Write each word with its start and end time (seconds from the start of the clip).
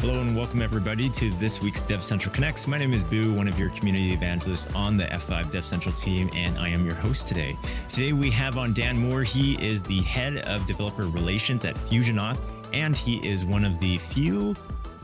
Hello 0.00 0.20
and 0.20 0.36
welcome 0.36 0.60
everybody 0.60 1.08
to 1.08 1.30
this 1.30 1.62
week's 1.62 1.82
Dev 1.82 2.04
Central 2.04 2.32
Connects. 2.34 2.68
My 2.68 2.76
name 2.76 2.92
is 2.92 3.02
Buu, 3.02 3.34
one 3.34 3.48
of 3.48 3.58
your 3.58 3.70
community 3.70 4.12
evangelists 4.12 4.72
on 4.74 4.98
the 4.98 5.04
F5 5.04 5.50
Dev 5.50 5.64
Central 5.64 5.94
team, 5.94 6.28
and 6.34 6.58
I 6.58 6.68
am 6.68 6.84
your 6.84 6.94
host 6.94 7.26
today. 7.26 7.58
Today 7.88 8.12
we 8.12 8.30
have 8.30 8.58
on 8.58 8.74
Dan 8.74 8.98
Moore. 8.98 9.22
He 9.22 9.54
is 9.54 9.82
the 9.82 10.02
head 10.02 10.36
of 10.46 10.66
developer 10.66 11.04
relations 11.04 11.64
at 11.64 11.76
FusionAuth, 11.76 12.40
and 12.74 12.94
he 12.94 13.26
is 13.26 13.46
one 13.46 13.64
of 13.64 13.80
the 13.80 13.96
few 13.96 14.54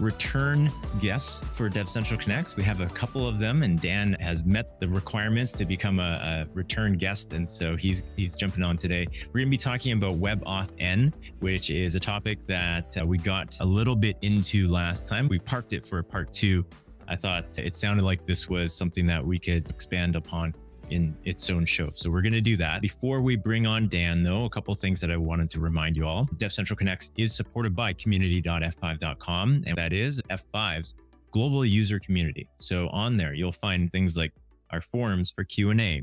return 0.02 0.70
guests 0.98 1.44
for 1.52 1.68
Dev 1.68 1.88
Central 1.88 2.18
Connects. 2.18 2.56
We 2.56 2.64
have 2.64 2.80
a 2.80 2.86
couple 2.86 3.26
of 3.26 3.38
them, 3.38 3.62
and 3.62 3.80
Dan 3.80 4.16
has 4.20 4.44
met 4.44 4.80
the 4.80 4.88
requirements 4.88 5.52
to 5.52 5.64
become 5.64 6.00
a, 6.00 6.02
a 6.02 6.46
return 6.52 6.98
guest, 6.98 7.32
and 7.32 7.48
so 7.48 7.76
he's 7.76 8.02
he's 8.16 8.34
jumping 8.34 8.64
on 8.64 8.76
today. 8.76 9.06
We're 9.28 9.40
going 9.40 9.46
to 9.46 9.50
be 9.50 9.56
talking 9.56 9.92
about 9.92 10.14
WebAuthn, 10.14 11.12
which 11.38 11.70
is 11.70 11.94
a 11.94 12.00
topic 12.00 12.40
that 12.40 12.96
uh, 13.00 13.06
we 13.06 13.18
got 13.18 13.58
a 13.60 13.64
little 13.64 13.96
bit 13.96 14.16
into 14.22 14.66
last 14.68 15.06
time. 15.06 15.28
We 15.28 15.38
parked 15.38 15.72
it 15.72 15.86
for 15.86 16.02
part 16.02 16.32
two. 16.32 16.66
I 17.08 17.16
thought 17.16 17.58
it 17.58 17.76
sounded 17.76 18.04
like 18.04 18.26
this 18.26 18.48
was 18.48 18.74
something 18.74 19.06
that 19.06 19.24
we 19.24 19.38
could 19.38 19.68
expand 19.70 20.16
upon 20.16 20.54
in 20.90 21.16
its 21.24 21.48
own 21.50 21.64
show. 21.64 21.90
So 21.94 22.10
we're 22.10 22.22
going 22.22 22.32
to 22.32 22.40
do 22.40 22.56
that. 22.56 22.82
Before 22.82 23.22
we 23.22 23.36
bring 23.36 23.66
on 23.66 23.88
Dan, 23.88 24.22
though, 24.22 24.44
a 24.44 24.50
couple 24.50 24.74
things 24.74 25.00
that 25.00 25.10
I 25.10 25.16
wanted 25.16 25.50
to 25.50 25.60
remind 25.60 25.96
you 25.96 26.06
all. 26.06 26.28
Dev 26.36 26.52
Central 26.52 26.76
Connects 26.76 27.10
is 27.16 27.34
supported 27.34 27.74
by 27.74 27.92
community.f5.com, 27.92 29.64
and 29.66 29.76
that 29.76 29.92
is 29.92 30.20
F5's 30.30 30.94
global 31.30 31.64
user 31.64 31.98
community. 31.98 32.48
So 32.58 32.88
on 32.88 33.16
there, 33.16 33.32
you'll 33.34 33.52
find 33.52 33.90
things 33.90 34.16
like 34.16 34.32
our 34.70 34.80
forums 34.80 35.30
for 35.30 35.44
Q&A. 35.44 36.02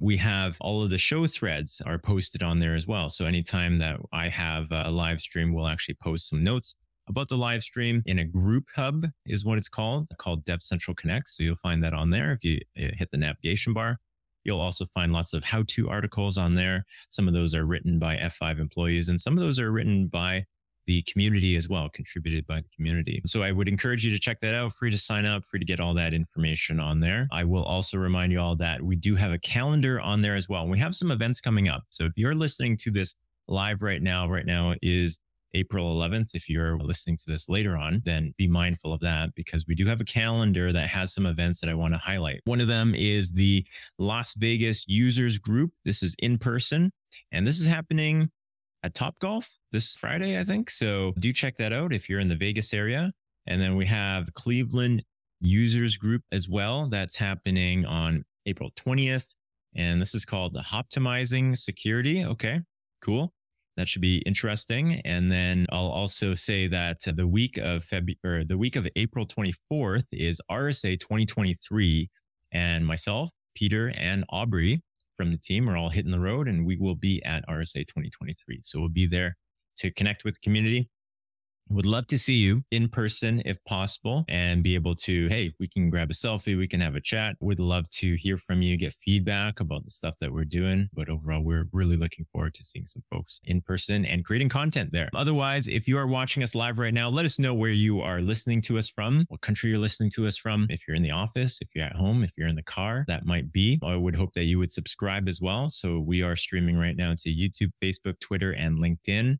We 0.00 0.16
have 0.18 0.56
all 0.60 0.82
of 0.82 0.90
the 0.90 0.98
show 0.98 1.26
threads 1.26 1.82
are 1.84 1.98
posted 1.98 2.42
on 2.42 2.60
there 2.60 2.74
as 2.74 2.86
well. 2.86 3.10
So 3.10 3.24
anytime 3.24 3.78
that 3.78 3.98
I 4.12 4.28
have 4.28 4.68
a 4.70 4.90
live 4.90 5.20
stream, 5.20 5.52
we'll 5.52 5.66
actually 5.66 5.96
post 5.96 6.28
some 6.28 6.44
notes 6.44 6.76
about 7.08 7.28
the 7.28 7.36
live 7.36 7.62
stream 7.62 8.02
in 8.06 8.18
a 8.18 8.24
group 8.24 8.64
hub 8.74 9.06
is 9.26 9.44
what 9.44 9.58
it's 9.58 9.68
called, 9.68 10.08
called 10.18 10.44
Dev 10.44 10.62
Central 10.62 10.94
Connect. 10.94 11.28
So 11.28 11.42
you'll 11.42 11.56
find 11.56 11.82
that 11.84 11.94
on 11.94 12.10
there 12.10 12.32
if 12.32 12.44
you 12.44 12.60
eh, 12.76 12.90
hit 12.96 13.10
the 13.10 13.18
navigation 13.18 13.72
bar. 13.72 13.98
You'll 14.44 14.60
also 14.60 14.86
find 14.86 15.12
lots 15.12 15.32
of 15.32 15.44
how 15.44 15.64
to 15.68 15.88
articles 15.88 16.38
on 16.38 16.54
there. 16.54 16.84
Some 17.10 17.28
of 17.28 17.34
those 17.34 17.54
are 17.54 17.66
written 17.66 17.98
by 17.98 18.16
F5 18.16 18.60
employees, 18.60 19.08
and 19.08 19.20
some 19.20 19.34
of 19.34 19.40
those 19.40 19.58
are 19.58 19.70
written 19.70 20.06
by 20.06 20.44
the 20.86 21.02
community 21.02 21.54
as 21.54 21.68
well, 21.68 21.90
contributed 21.90 22.46
by 22.46 22.62
the 22.62 22.68
community. 22.74 23.20
So 23.26 23.42
I 23.42 23.52
would 23.52 23.68
encourage 23.68 24.06
you 24.06 24.10
to 24.10 24.18
check 24.18 24.40
that 24.40 24.54
out. 24.54 24.72
Free 24.72 24.90
to 24.90 24.96
sign 24.96 25.26
up, 25.26 25.44
free 25.44 25.60
to 25.60 25.66
get 25.66 25.80
all 25.80 25.92
that 25.94 26.14
information 26.14 26.80
on 26.80 27.00
there. 27.00 27.28
I 27.30 27.44
will 27.44 27.62
also 27.62 27.98
remind 27.98 28.32
you 28.32 28.40
all 28.40 28.56
that 28.56 28.82
we 28.82 28.96
do 28.96 29.14
have 29.14 29.30
a 29.30 29.38
calendar 29.38 30.00
on 30.00 30.22
there 30.22 30.34
as 30.34 30.48
well. 30.48 30.66
We 30.66 30.78
have 30.78 30.94
some 30.94 31.10
events 31.10 31.42
coming 31.42 31.68
up. 31.68 31.82
So 31.90 32.06
if 32.06 32.12
you're 32.16 32.34
listening 32.34 32.78
to 32.78 32.90
this 32.90 33.14
live 33.48 33.82
right 33.82 34.02
now, 34.02 34.28
right 34.28 34.46
now 34.46 34.76
is 34.80 35.18
April 35.54 35.94
11th. 35.94 36.34
If 36.34 36.48
you're 36.48 36.76
listening 36.78 37.16
to 37.18 37.24
this 37.26 37.48
later 37.48 37.76
on, 37.76 38.02
then 38.04 38.34
be 38.36 38.48
mindful 38.48 38.92
of 38.92 39.00
that 39.00 39.34
because 39.34 39.66
we 39.66 39.74
do 39.74 39.86
have 39.86 40.00
a 40.00 40.04
calendar 40.04 40.72
that 40.72 40.88
has 40.88 41.12
some 41.12 41.26
events 41.26 41.60
that 41.60 41.70
I 41.70 41.74
want 41.74 41.94
to 41.94 41.98
highlight. 41.98 42.40
One 42.44 42.60
of 42.60 42.68
them 42.68 42.94
is 42.94 43.32
the 43.32 43.64
Las 43.98 44.34
Vegas 44.34 44.86
Users 44.88 45.38
Group. 45.38 45.72
This 45.84 46.02
is 46.02 46.14
in 46.18 46.38
person 46.38 46.92
and 47.32 47.46
this 47.46 47.60
is 47.60 47.66
happening 47.66 48.30
at 48.82 48.94
Top 48.94 49.18
Golf 49.18 49.58
this 49.72 49.96
Friday, 49.96 50.38
I 50.38 50.44
think. 50.44 50.70
So 50.70 51.14
do 51.18 51.32
check 51.32 51.56
that 51.56 51.72
out 51.72 51.92
if 51.92 52.08
you're 52.08 52.20
in 52.20 52.28
the 52.28 52.36
Vegas 52.36 52.72
area. 52.72 53.12
And 53.46 53.60
then 53.60 53.76
we 53.76 53.86
have 53.86 54.32
Cleveland 54.34 55.04
Users 55.40 55.96
Group 55.96 56.22
as 56.32 56.48
well. 56.48 56.88
That's 56.88 57.16
happening 57.16 57.86
on 57.86 58.24
April 58.46 58.70
20th. 58.76 59.34
And 59.74 60.00
this 60.00 60.14
is 60.14 60.24
called 60.24 60.54
the 60.54 60.60
Optimizing 60.60 61.56
Security. 61.56 62.24
Okay, 62.24 62.60
cool. 63.02 63.32
That 63.78 63.86
should 63.86 64.02
be 64.02 64.18
interesting. 64.26 65.00
And 65.04 65.30
then 65.30 65.66
I'll 65.70 65.86
also 65.86 66.34
say 66.34 66.66
that 66.66 66.98
the 67.06 67.28
week 67.28 67.58
of 67.58 67.84
February 67.84 68.18
or 68.24 68.44
the 68.44 68.58
week 68.58 68.74
of 68.74 68.88
April 68.96 69.24
24th 69.24 70.06
is 70.10 70.40
RSA 70.50 70.98
2023. 70.98 72.10
And 72.50 72.84
myself, 72.84 73.30
Peter, 73.54 73.92
and 73.96 74.24
Aubrey 74.30 74.82
from 75.16 75.30
the 75.30 75.38
team 75.38 75.70
are 75.70 75.76
all 75.76 75.90
hitting 75.90 76.10
the 76.10 76.18
road 76.18 76.48
and 76.48 76.66
we 76.66 76.76
will 76.76 76.96
be 76.96 77.22
at 77.24 77.46
RSA 77.48 77.86
2023. 77.86 78.60
So 78.64 78.80
we'll 78.80 78.88
be 78.88 79.06
there 79.06 79.36
to 79.76 79.92
connect 79.92 80.24
with 80.24 80.34
the 80.34 80.40
community, 80.42 80.90
would 81.70 81.86
love 81.86 82.06
to 82.08 82.18
see 82.18 82.34
you 82.34 82.62
in 82.70 82.88
person 82.88 83.42
if 83.44 83.62
possible 83.64 84.24
and 84.28 84.62
be 84.62 84.74
able 84.74 84.94
to, 84.94 85.28
hey, 85.28 85.52
we 85.60 85.68
can 85.68 85.90
grab 85.90 86.10
a 86.10 86.14
selfie, 86.14 86.56
we 86.56 86.68
can 86.68 86.80
have 86.80 86.94
a 86.94 87.00
chat. 87.00 87.36
Would 87.40 87.60
love 87.60 87.88
to 87.90 88.14
hear 88.16 88.38
from 88.38 88.62
you, 88.62 88.76
get 88.76 88.92
feedback 88.92 89.60
about 89.60 89.84
the 89.84 89.90
stuff 89.90 90.14
that 90.20 90.32
we're 90.32 90.44
doing. 90.44 90.88
But 90.92 91.08
overall, 91.08 91.42
we're 91.42 91.66
really 91.72 91.96
looking 91.96 92.26
forward 92.32 92.54
to 92.54 92.64
seeing 92.64 92.86
some 92.86 93.02
folks 93.10 93.40
in 93.44 93.60
person 93.60 94.04
and 94.04 94.24
creating 94.24 94.48
content 94.48 94.90
there. 94.92 95.08
Otherwise, 95.14 95.68
if 95.68 95.86
you 95.86 95.98
are 95.98 96.06
watching 96.06 96.42
us 96.42 96.54
live 96.54 96.78
right 96.78 96.94
now, 96.94 97.08
let 97.08 97.24
us 97.24 97.38
know 97.38 97.54
where 97.54 97.70
you 97.70 98.00
are 98.00 98.20
listening 98.20 98.60
to 98.62 98.78
us 98.78 98.88
from, 98.88 99.24
what 99.28 99.40
country 99.40 99.70
you're 99.70 99.78
listening 99.78 100.10
to 100.10 100.26
us 100.26 100.36
from. 100.36 100.66
If 100.70 100.86
you're 100.86 100.96
in 100.96 101.02
the 101.02 101.10
office, 101.10 101.58
if 101.60 101.68
you're 101.74 101.84
at 101.84 101.96
home, 101.96 102.22
if 102.22 102.32
you're 102.36 102.48
in 102.48 102.56
the 102.56 102.62
car, 102.62 103.04
that 103.08 103.26
might 103.26 103.52
be. 103.52 103.78
I 103.82 103.96
would 103.96 104.16
hope 104.16 104.32
that 104.34 104.44
you 104.44 104.58
would 104.58 104.72
subscribe 104.72 105.28
as 105.28 105.40
well. 105.40 105.68
So 105.68 106.00
we 106.00 106.22
are 106.22 106.36
streaming 106.36 106.78
right 106.78 106.96
now 106.96 107.14
to 107.18 107.28
YouTube, 107.28 107.70
Facebook, 107.82 108.20
Twitter, 108.20 108.52
and 108.52 108.78
LinkedIn 108.78 109.38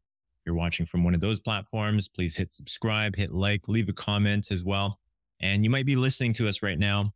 you're 0.49 0.57
watching 0.57 0.87
from 0.87 1.05
one 1.05 1.15
of 1.15 1.21
those 1.21 1.41
platforms, 1.41 2.09
please 2.09 2.37
hit 2.37 2.55
subscribe, 2.55 3.15
hit 3.15 3.31
like, 3.31 3.69
leave 3.69 3.89
a 3.91 3.93
comment 3.93 4.51
as 4.51 4.65
well. 4.65 4.99
And 5.41 5.63
you 5.63 5.69
might 5.69 5.85
be 5.85 5.95
listening 5.95 6.33
to 6.35 6.49
us 6.49 6.63
right 6.63 6.79
now. 6.79 7.13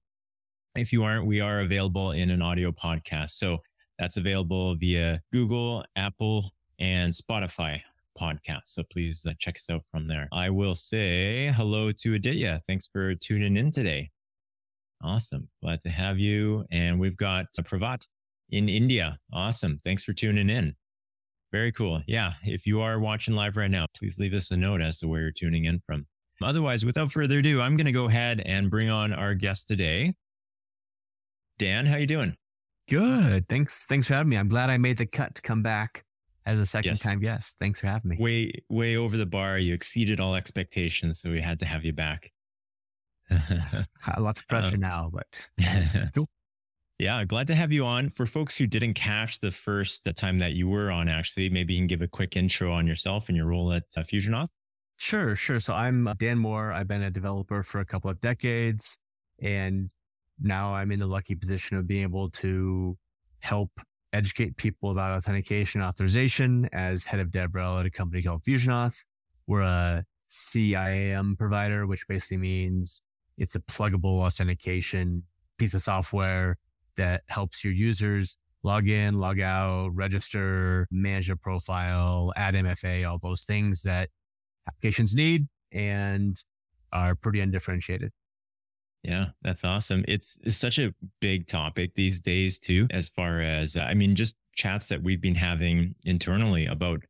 If 0.77 0.93
you 0.93 1.03
aren't, 1.03 1.27
we 1.27 1.41
are 1.41 1.61
available 1.61 2.13
in 2.13 2.29
an 2.29 2.43
audio 2.43 2.71
podcast. 2.71 3.31
So 3.31 3.59
that's 3.99 4.19
available 4.19 4.75
via 4.75 5.23
Google, 5.33 5.83
Apple, 5.97 6.51
and 6.79 7.11
Spotify 7.11 7.81
podcast. 8.21 8.67
So 8.67 8.83
please 8.83 9.25
uh, 9.27 9.33
check 9.39 9.57
us 9.57 9.67
out 9.71 9.83
from 9.91 10.09
there. 10.09 10.29
I 10.31 10.51
will 10.51 10.75
say 10.75 11.47
hello 11.57 11.91
to 11.91 12.15
Aditya. 12.15 12.61
Thanks 12.67 12.87
for 12.87 13.15
tuning 13.15 13.57
in 13.57 13.71
today. 13.71 14.11
Awesome. 15.03 15.49
Glad 15.63 15.81
to 15.81 15.89
have 15.89 16.19
you. 16.19 16.67
And 16.71 17.01
we've 17.01 17.17
got 17.17 17.47
Pravat 17.55 18.07
in 18.51 18.69
India. 18.69 19.19
Awesome. 19.33 19.81
Thanks 19.83 20.05
for 20.05 20.13
tuning 20.13 20.51
in. 20.51 20.77
Very 21.53 21.71
cool. 21.71 22.01
Yeah. 22.07 22.33
If 22.45 22.67
you 22.67 22.81
are 22.81 22.99
watching 22.99 23.35
live 23.35 23.57
right 23.57 23.71
now, 23.71 23.87
please 23.95 24.19
leave 24.19 24.33
us 24.33 24.51
a 24.51 24.57
note 24.57 24.81
as 24.81 24.99
to 24.99 25.09
where 25.09 25.21
you're 25.21 25.33
tuning 25.33 25.67
in 25.67 25.81
from. 25.81 26.07
Otherwise, 26.43 26.85
without 26.85 27.13
further 27.13 27.39
ado, 27.39 27.61
I'm 27.61 27.77
going 27.77 27.87
to 27.87 27.93
go 27.93 28.09
ahead 28.09 28.41
and 28.45 28.71
bring 28.71 28.89
on 28.89 29.13
our 29.13 29.35
guest 29.35 29.69
today. 29.69 30.15
Dan, 31.59 31.85
how 31.87 31.97
you 31.97 32.07
doing? 32.07 32.35
Good. 32.89 33.49
Thanks. 33.49 33.85
Thanks 33.85 34.09
for 34.09 34.15
having 34.15 34.31
me. 34.31 34.37
I'm 34.37 34.49
glad 34.49 34.71
I 34.71 34.79
made 34.79 34.97
the 34.97 35.07
cut 35.07 35.35
to 35.37 35.43
come 35.43 35.63
back 35.63 36.05
as 36.47 36.59
a 36.59 36.67
second 36.67 36.93
yes. 36.93 37.03
time 37.03 37.21
guest. 37.21 37.57
Thanks 37.61 37.81
for 37.81 37.87
having 37.87 38.09
me. 38.09 38.17
Way, 38.19 38.53
way 38.69 38.97
over 38.97 39.17
the 39.17 39.27
bar. 39.27 39.59
You 39.59 39.75
exceeded 39.75 40.21
all 40.21 40.35
expectations, 40.35 41.21
so 41.21 41.31
we 41.31 41.41
had 41.41 41.61
to 41.61 41.67
have 41.67 41.85
you 41.85 41.93
back. 41.93 42.33
Lots 44.19 44.41
of 44.41 44.49
pressure 44.49 44.75
um, 44.75 44.81
now, 44.81 45.11
but 45.13 45.51
Yeah, 47.03 47.25
glad 47.25 47.49
to 47.49 47.57
have 47.57 47.73
you 47.73 47.85
on. 47.85 48.11
For 48.11 48.27
folks 48.27 48.57
who 48.57 48.69
didn't 48.69 48.95
catch 48.95 49.41
the 49.41 49.51
first 49.51 50.07
time 50.15 50.39
that 50.39 50.53
you 50.53 50.69
were 50.69 50.93
on, 50.93 51.09
actually, 51.09 51.51
maybe 51.51 51.75
you 51.75 51.81
can 51.81 51.89
give 51.89 52.01
a 52.01 52.07
quick 52.07 52.37
intro 52.37 52.73
on 52.73 52.87
yourself 52.87 53.29
and 53.29 53.37
your 53.37 53.47
role 53.47 53.73
at 53.73 53.83
uh, 53.97 54.03
FusionAuth. 54.03 54.51
Sure, 54.99 55.35
sure. 55.35 55.59
So 55.59 55.75
I'm 55.75 56.07
uh, 56.07 56.15
Dan 56.17 56.39
Moore. 56.39 56.73
I've 56.73 56.87
been 56.87 57.03
a 57.03 57.11
developer 57.11 57.65
for 57.65 57.81
a 57.81 57.85
couple 57.85 58.09
of 58.09 58.21
decades, 58.21 59.01
and 59.43 59.91
now 60.41 60.77
I'm 60.77 60.93
in 60.93 61.01
the 61.01 61.09
lucky 61.09 61.35
position 61.35 61.77
of 61.77 61.89
being 61.89 62.05
able 62.05 62.31
to 62.31 62.97
help 63.41 63.73
educate 64.13 64.57
people 64.57 64.93
about 64.93 65.11
authentication 65.11 65.83
authorization 65.83 66.69
as 66.73 67.07
head 67.07 67.19
of 67.19 67.31
DevRel 67.31 67.81
at 67.81 67.87
a 67.87 67.91
company 67.91 68.23
called 68.23 68.45
FusionAuth. 68.45 69.05
We're 69.49 69.63
a 69.63 70.05
CIAM 70.31 71.37
provider, 71.37 71.85
which 71.85 72.07
basically 72.07 72.37
means 72.37 73.03
it's 73.39 73.57
a 73.57 73.61
pluggable 73.61 74.21
authentication 74.21 75.25
piece 75.59 75.75
of 75.75 75.83
software 75.83 76.59
that 76.97 77.23
helps 77.29 77.65
your 77.65 77.73
users 77.73 78.39
log 78.63 78.89
in, 78.89 79.19
log 79.19 79.41
out, 79.41 79.91
register, 79.95 80.87
manage 80.91 81.31
a 81.31 81.37
profile, 81.37 82.33
add 82.37 82.55
MFA, 82.55 83.09
all 83.09 83.19
those 83.19 83.45
things 83.45 83.83
that 83.83 84.09
applications 84.69 85.15
need 85.15 85.49
and 85.73 86.37
are 86.93 87.15
pretty 87.15 87.41
undifferentiated. 87.41 88.13
Yeah, 89.03 89.29
that's 89.43 89.65
awesome. 89.65 90.05
It's, 90.07 90.39
it's 90.45 90.57
such 90.57 90.79
a 90.79 90.95
big 91.21 91.49
topic 91.49 91.95
these 91.95 92.21
days 92.21 92.59
too, 92.59 92.87
as 92.91 93.09
far 93.09 93.41
as, 93.41 93.77
I 93.77 93.95
mean, 93.95 94.15
just 94.15 94.37
chats 94.55 94.89
that 94.89 95.03
we've 95.03 95.21
been 95.21 95.35
having 95.35 95.97
internally 96.05 96.67
about 96.67 97.03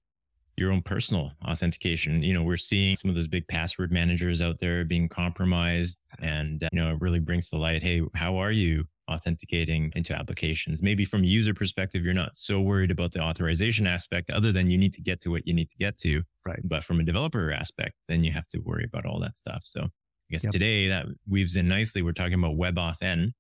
your 0.57 0.73
own 0.73 0.81
personal 0.81 1.33
authentication. 1.45 2.23
You 2.23 2.33
know, 2.33 2.43
we're 2.43 2.57
seeing 2.57 2.97
some 2.97 3.11
of 3.11 3.15
those 3.15 3.27
big 3.27 3.47
password 3.47 3.93
managers 3.93 4.41
out 4.41 4.59
there 4.59 4.85
being 4.85 5.09
compromised 5.09 6.03
and, 6.19 6.63
uh, 6.63 6.69
you 6.73 6.81
know, 6.81 6.93
it 6.93 7.01
really 7.01 7.21
brings 7.21 7.51
to 7.51 7.59
light, 7.59 7.83
Hey, 7.83 8.03
how 8.15 8.37
are 8.37 8.53
you 8.53 8.85
authenticating 9.11 9.93
into 9.95 10.15
applications. 10.15 10.83
Maybe 10.83 11.05
from 11.05 11.23
a 11.23 11.27
user 11.27 11.55
perspective, 11.55 12.05
you're 12.05 12.15
not 12.15 12.37
so 12.37 12.61
worried 12.61 12.91
about 12.91 13.13
the 13.13 13.21
authorization 13.21 13.87
aspect 13.87 14.31
other 14.31 14.53
than 14.53 14.71
you 14.71 14.79
need 14.79 14.93
to 14.95 15.03
get 15.03 15.21
to 15.23 15.31
what 15.31 15.47
you 15.47 15.55
need 15.55 15.71
to 15.71 15.77
get 15.77 15.99
to. 15.99 16.23
Right. 16.47 16.61
But 16.65 16.85
from 16.85 17.01
a 17.01 17.05
developer 17.05 17.53
aspect, 17.53 17.95
then 18.09 18.25
you 18.25 18.33
have 18.33 18.49
to 18.49 18.59
worry 18.59 18.85
about 18.85 19.07
all 19.07 19.21
that 19.21 19.37
stuff. 19.37 19.63
So 19.65 19.83
I 19.83 19.89
guess 20.31 20.45
yep. 20.45 20.53
today 20.53 20.89
that 20.89 21.07
weaves 21.29 21.57
in 21.57 21.69
nicely. 21.69 22.03
We're 22.03 22.13
talking 22.13 22.35
about 22.35 22.57
WebAuthn, 22.57 23.33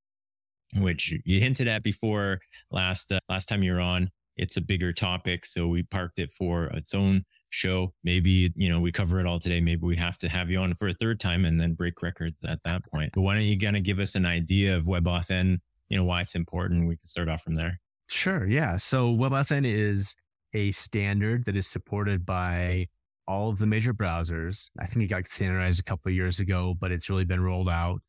which 0.76 1.14
you 1.25 1.41
hinted 1.41 1.69
at 1.69 1.82
before 1.82 2.41
last, 2.70 3.12
uh, 3.12 3.20
last 3.29 3.49
time 3.49 3.62
you 3.62 3.73
were 3.73 3.81
on. 3.81 4.11
It's 4.37 4.56
a 4.56 4.62
bigger 4.62 4.93
topic. 4.93 5.44
So 5.44 5.69
we 5.69 5.82
parked 5.82 6.19
it 6.19 6.31
for 6.31 6.67
its 6.67 6.94
own 6.94 7.25
show. 7.52 7.93
Maybe, 8.02 8.52
you 8.56 8.69
know, 8.69 8.81
we 8.81 8.90
cover 8.90 9.20
it 9.20 9.26
all 9.26 9.38
today. 9.38 9.60
Maybe 9.60 9.87
we 9.87 9.96
have 9.96 10.19
to 10.19 10.28
have 10.28 10.50
you 10.50 10.58
on 10.58 10.75
for 10.75 10.88
a 10.88 10.93
third 10.93 11.20
time 11.20 11.44
and 11.44 11.60
then 11.60 11.75
break 11.75 12.02
records 12.02 12.40
at 12.44 12.60
that 12.64 12.82
point. 12.90 13.12
But 13.14 13.22
why 13.22 13.34
don't 13.34 13.44
you 13.44 13.58
kind 13.58 13.76
of 13.76 13.82
give 13.82 13.99
us 13.99 14.14
an 14.14 14.26
idea 14.26 14.76
of 14.76 14.84
WebAuthn, 14.84 15.58
you 15.88 15.96
know, 15.96 16.04
why 16.04 16.22
it's 16.22 16.34
important? 16.34 16.88
We 16.88 16.96
can 16.96 17.06
start 17.06 17.28
off 17.28 17.43
from 17.43 17.54
there. 17.54 17.78
Sure. 18.08 18.46
Yeah. 18.46 18.76
So 18.76 19.08
WebAuthn 19.08 19.64
is 19.64 20.16
a 20.54 20.72
standard 20.72 21.44
that 21.44 21.56
is 21.56 21.66
supported 21.66 22.26
by 22.26 22.88
all 23.28 23.50
of 23.50 23.58
the 23.58 23.66
major 23.66 23.94
browsers. 23.94 24.70
I 24.78 24.87
think 24.87 25.04
it 25.04 25.08
got 25.08 25.26
standardized 25.26 25.81
a 25.81 25.84
couple 25.84 26.10
of 26.10 26.16
years 26.16 26.40
ago, 26.40 26.75
but 26.78 26.90
it's 26.90 27.08
really 27.08 27.25
been 27.25 27.43
rolled 27.43 27.69
out. 27.69 28.00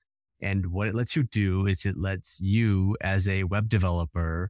And 0.41 0.67
what 0.67 0.87
it 0.87 0.95
lets 0.95 1.15
you 1.15 1.23
do 1.23 1.67
is 1.67 1.85
it 1.85 1.97
lets 1.97 2.41
you 2.41 2.97
as 3.01 3.29
a 3.29 3.43
web 3.43 3.69
developer 3.69 4.49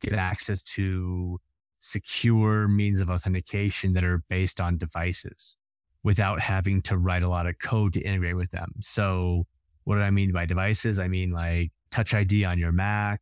get 0.00 0.14
access 0.14 0.62
to 0.62 1.38
secure 1.84 2.66
means 2.66 2.98
of 2.98 3.10
authentication 3.10 3.92
that 3.92 4.02
are 4.02 4.24
based 4.30 4.58
on 4.58 4.78
devices 4.78 5.58
without 6.02 6.40
having 6.40 6.80
to 6.80 6.96
write 6.96 7.22
a 7.22 7.28
lot 7.28 7.46
of 7.46 7.58
code 7.58 7.92
to 7.92 8.00
integrate 8.00 8.36
with 8.36 8.50
them. 8.52 8.72
So 8.80 9.44
what 9.84 9.96
do 9.96 10.00
I 10.00 10.10
mean 10.10 10.32
by 10.32 10.46
devices? 10.46 10.98
I 10.98 11.08
mean 11.08 11.30
like 11.30 11.72
touch 11.90 12.14
ID 12.14 12.46
on 12.46 12.58
your 12.58 12.72
Mac, 12.72 13.20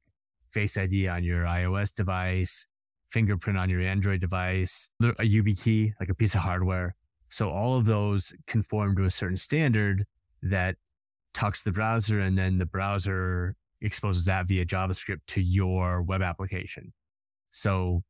face 0.52 0.76
ID 0.76 1.08
on 1.08 1.24
your 1.24 1.42
iOS 1.44 1.92
device, 1.92 2.68
fingerprint 3.10 3.58
on 3.58 3.68
your 3.68 3.80
Android 3.80 4.20
device, 4.20 4.88
a 5.02 5.06
YubiKey, 5.06 5.90
like 5.98 6.08
a 6.08 6.14
piece 6.14 6.36
of 6.36 6.42
hardware. 6.42 6.94
So 7.30 7.50
all 7.50 7.76
of 7.76 7.84
those 7.84 8.32
conform 8.46 8.94
to 8.94 9.04
a 9.04 9.10
certain 9.10 9.38
standard 9.38 10.06
that 10.40 10.76
talks 11.34 11.64
to 11.64 11.70
the 11.70 11.74
browser 11.74 12.20
and 12.20 12.38
then 12.38 12.58
the 12.58 12.66
browser 12.66 13.56
exposes 13.80 14.24
that 14.26 14.46
via 14.46 14.64
JavaScript 14.64 15.22
to 15.26 15.40
your 15.40 16.00
web 16.00 16.22
application. 16.22 16.92
So 17.50 18.04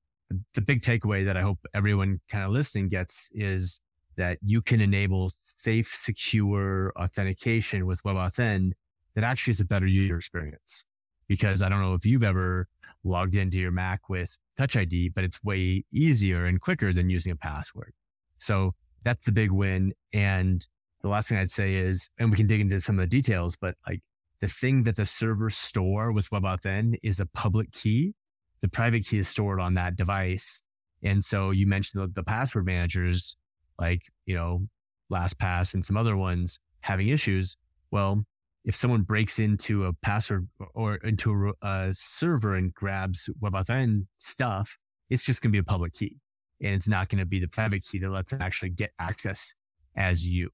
the 0.55 0.61
big 0.61 0.83
takeaway 0.83 1.25
that 1.25 1.37
I 1.37 1.43
hope 1.43 1.59
everyone 1.75 2.21
kind 2.29 2.45
of 2.45 2.51
listening 2.51 2.89
gets 2.89 3.31
is 3.35 3.81
that 4.17 4.39
you 4.43 4.61
can 4.61 4.81
enable 4.81 5.31
safe, 5.31 5.89
secure 5.89 6.93
authentication 6.97 7.87
with 7.87 8.03
WebAuthn 8.03 8.73
that 9.15 9.25
actually 9.25 9.53
is 9.53 9.61
a 9.61 9.65
better 9.65 9.87
user 9.87 10.17
experience. 10.17 10.85
Because 11.29 11.63
I 11.63 11.69
don't 11.69 11.81
know 11.81 11.95
if 11.95 12.05
you've 12.05 12.25
ever 12.25 12.69
logged 13.05 13.35
into 13.35 13.59
your 13.59 13.71
Mac 13.71 14.09
with 14.09 14.39
Touch 14.57 14.77
ID, 14.77 15.11
but 15.11 15.25
it's 15.25 15.43
way 15.43 15.85
easier 15.93 16.45
and 16.45 16.61
quicker 16.61 16.93
than 16.93 17.09
using 17.09 17.33
a 17.33 17.37
password. 17.37 17.95
So 18.39 18.75
that's 19.03 19.25
the 19.25 19.33
big 19.33 19.51
win. 19.51 19.95
And 20.13 20.67
the 21.03 21.09
last 21.09 21.29
thing 21.29 21.39
I'd 21.39 21.51
say 21.51 21.75
is, 21.75 22.11
and 22.19 22.31
we 22.31 22.37
can 22.37 22.47
dig 22.47 22.61
into 22.61 22.81
some 22.81 22.99
of 22.99 23.03
the 23.03 23.07
details, 23.17 23.57
but 23.57 23.77
like 23.87 24.03
the 24.41 24.49
thing 24.49 24.83
that 24.83 24.97
the 24.97 25.07
servers 25.07 25.57
store 25.57 26.13
with 26.13 26.31
WebAuthn 26.31 26.97
is 27.03 27.21
a 27.21 27.27
public 27.27 27.73
key. 27.73 28.15
The 28.63 28.69
private 28.69 29.05
key 29.07 29.19
is 29.19 29.29
stored 29.29 29.61
on 29.61 29.75
that 29.75 29.97
device. 29.97 30.63
And 31.03 31.25
so 31.25 31.51
you 31.51 31.67
mentioned 31.67 32.03
the, 32.03 32.09
the 32.09 32.23
password 32.23 32.65
managers, 32.65 33.37
like, 33.79 34.03
you 34.25 34.35
know, 34.35 34.67
LastPass 35.13 35.75
and 35.75 35.85
some 35.85 35.97
other 35.97 36.17
ones 36.17 36.61
having 36.81 37.09
issues. 37.09 37.57
Well, 37.91 38.25
if 38.65 38.75
someone 38.77 39.03
breaks 39.03 39.39
into 39.39 39.85
a 39.87 39.93
password 39.93 40.49
or 40.75 40.97
into 40.97 41.53
a, 41.63 41.67
a 41.67 41.91
server 41.93 42.55
and 42.55 42.73
grabs 42.73 43.29
WebAuthn 43.43 44.07
stuff, 44.19 44.79
it's 45.11 45.25
just 45.25 45.43
going 45.43 45.51
to 45.51 45.53
be 45.53 45.59
a 45.59 45.65
public 45.65 45.93
key 45.93 46.21
and 46.63 46.75
it's 46.75 46.89
not 46.89 47.09
going 47.09 47.19
to 47.19 47.27
be 47.27 47.41
the 47.41 47.49
private 47.49 47.83
key 47.85 47.99
that 47.99 48.11
lets 48.11 48.31
them 48.31 48.41
actually 48.41 48.71
get 48.71 48.93
access 48.99 49.55
as 49.97 50.27
you. 50.27 50.51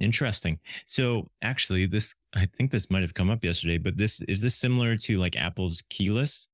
Interesting. 0.00 0.58
So 0.86 1.30
actually, 1.42 1.86
this 1.86 2.14
I 2.34 2.46
think 2.46 2.70
this 2.70 2.90
might 2.90 3.02
have 3.02 3.12
come 3.12 3.28
up 3.28 3.44
yesterday, 3.44 3.76
but 3.76 3.98
this 3.98 4.20
is 4.22 4.40
this 4.40 4.54
similar 4.54 4.96
to 4.96 5.18
like 5.18 5.36
Apple's 5.36 5.82
keyless? 5.90 6.48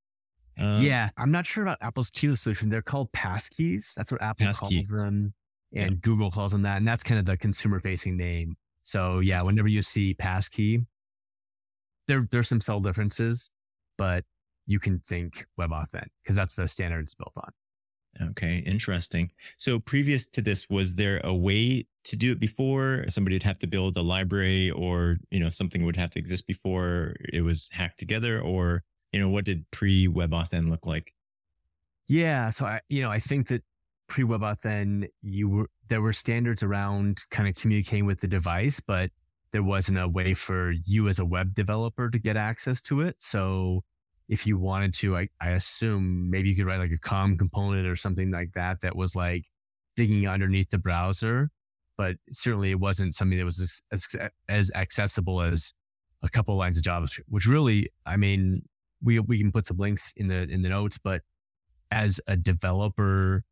Uh, 0.61 0.79
yeah, 0.81 1.11
I'm 1.17 1.31
not 1.31 1.47
sure 1.47 1.63
about 1.63 1.79
Apple's 1.81 2.11
keyless 2.11 2.41
solution. 2.41 2.69
They're 2.71 2.83
called 2.83 3.13
passkeys. 3.13 3.95
That's 3.95 4.11
what 4.11 4.21
Apple 4.21 4.47
calls 4.53 4.89
them, 4.89 4.99
and 4.99 5.33
yeah. 5.71 5.89
Google 6.01 6.31
calls 6.31 6.53
them 6.53 6.63
that, 6.63 6.79
and 6.79 6.89
that's 6.89 7.03
kind 7.03 7.21
of 7.21 7.27
the 7.27 7.37
consumer-facing 7.37 8.17
name. 8.17 8.57
So 8.83 9.21
yeah, 9.21 9.43
whenever 9.43 9.69
you 9.69 9.83
see 9.83 10.15
passkey, 10.15 10.85
there 12.09 12.27
there's 12.31 12.49
some 12.49 12.61
subtle 12.61 12.81
differences, 12.81 13.51
but 13.97 14.25
you 14.67 14.81
can 14.81 14.99
think 14.99 15.47
WebAuthn 15.59 16.07
because 16.23 16.35
that's 16.35 16.55
the 16.55 16.67
standard 16.67 17.05
it's 17.05 17.15
built 17.15 17.35
on. 17.37 17.51
Okay, 18.21 18.59
interesting. 18.59 19.31
So 19.57 19.79
previous 19.79 20.27
to 20.29 20.41
this, 20.41 20.69
was 20.71 20.95
there 20.95 21.21
a 21.25 21.35
way 21.35 21.87
to 22.05 22.17
do 22.17 22.33
it 22.33 22.41
before? 22.41 23.05
Somebody 23.09 23.37
would 23.37 23.43
have 23.43 23.59
to 23.59 23.67
build 23.67 23.97
a 23.97 24.03
library 24.03 24.71
or, 24.71 25.19
you 25.31 25.41
know, 25.41 25.51
something 25.51 25.85
would 25.85 25.97
have 25.97 26.11
to 26.11 26.19
exist 26.19 26.47
before 26.47 27.15
it 27.33 27.43
was 27.43 27.69
hacked 27.73 27.99
together 27.99 28.41
or, 28.41 28.83
you 29.13 29.21
know, 29.21 29.29
what 29.29 29.45
did 29.45 29.71
pre 29.71 30.07
WebAuthn 30.07 30.71
look 30.71 30.87
like? 30.87 31.13
Yeah. 32.09 32.51
So 32.51 32.67
I, 32.67 32.81
you 32.89 33.03
know, 33.03 33.11
I 33.11 33.19
think 33.19 33.49
that 33.49 33.63
pre 34.09 34.25
WebAuthn, 34.25 35.09
you 35.23 35.49
were, 35.49 35.71
there 35.89 36.01
were 36.01 36.12
standards 36.12 36.62
around 36.62 37.23
kind 37.31 37.49
of 37.49 37.55
communicating 37.55 38.07
with 38.07 38.21
the 38.21 38.29
device, 38.29 38.81
but 38.81 39.11
there 39.53 39.62
wasn't 39.62 39.99
a 39.99 40.09
way 40.09 40.35
for 40.35 40.73
you 40.87 41.09
as 41.09 41.19
a 41.19 41.25
web 41.25 41.55
developer 41.55 42.11
to 42.11 42.19
get 42.19 42.37
access 42.37 42.81
to 42.83 43.01
it. 43.01 43.17
So 43.19 43.85
if 44.28 44.46
you 44.46 44.58
wanted 44.58 44.93
to, 44.94 45.17
I, 45.17 45.28
I 45.40 45.50
assume 45.50 46.31
maybe 46.31 46.49
you 46.49 46.56
could 46.56 46.67
write 46.67 46.81
like 46.81 46.90
a 46.90 46.99
COM 46.99 47.38
component 47.38 47.87
or 47.87 47.96
something 47.96 48.31
like 48.31 48.52
that 48.52 48.81
that 48.81 48.96
was 48.96 49.14
like 49.14 49.46
digging 49.94 50.26
underneath 50.26 50.70
the 50.70 50.78
browser. 50.78 51.50
But 51.96 52.17
certainly 52.32 52.70
it 52.70 52.81
wasn't 52.81 53.14
something 53.14 53.38
that 53.38 53.44
was 53.44 53.82
as, 53.90 54.17
as 54.49 54.70
accessible 54.75 55.40
as 55.40 55.73
a 56.23 56.28
couple 56.28 56.56
lines 56.56 56.76
of 56.76 56.84
JavaScript, 56.84 57.25
which 57.28 57.46
really, 57.46 57.88
I 58.05 58.17
mean, 58.17 58.62
we, 59.02 59.20
we 59.20 59.38
can 59.38 59.52
put 59.52 59.67
some 59.67 59.78
links 59.78 60.12
in 60.17 60.28
the, 60.28 60.43
in 60.43 60.62
the 60.62 60.69
notes, 60.69 60.99
but 61.02 61.23
as 61.90 62.20
a 62.26 62.37
developer, 62.37 63.44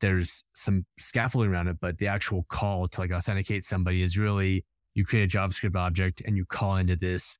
there's 0.00 0.44
some 0.54 0.86
scaffolding 0.98 1.50
around 1.50 1.68
it, 1.68 1.78
but 1.80 1.98
the 1.98 2.06
actual 2.06 2.44
call 2.48 2.88
to 2.88 3.00
like 3.00 3.12
authenticate 3.12 3.64
somebody 3.64 4.02
is 4.02 4.18
really 4.18 4.64
you 4.94 5.04
create 5.04 5.34
a 5.34 5.38
JavaScript 5.38 5.76
object 5.76 6.22
and 6.24 6.36
you 6.36 6.44
call 6.44 6.76
into 6.76 6.96
this 6.96 7.38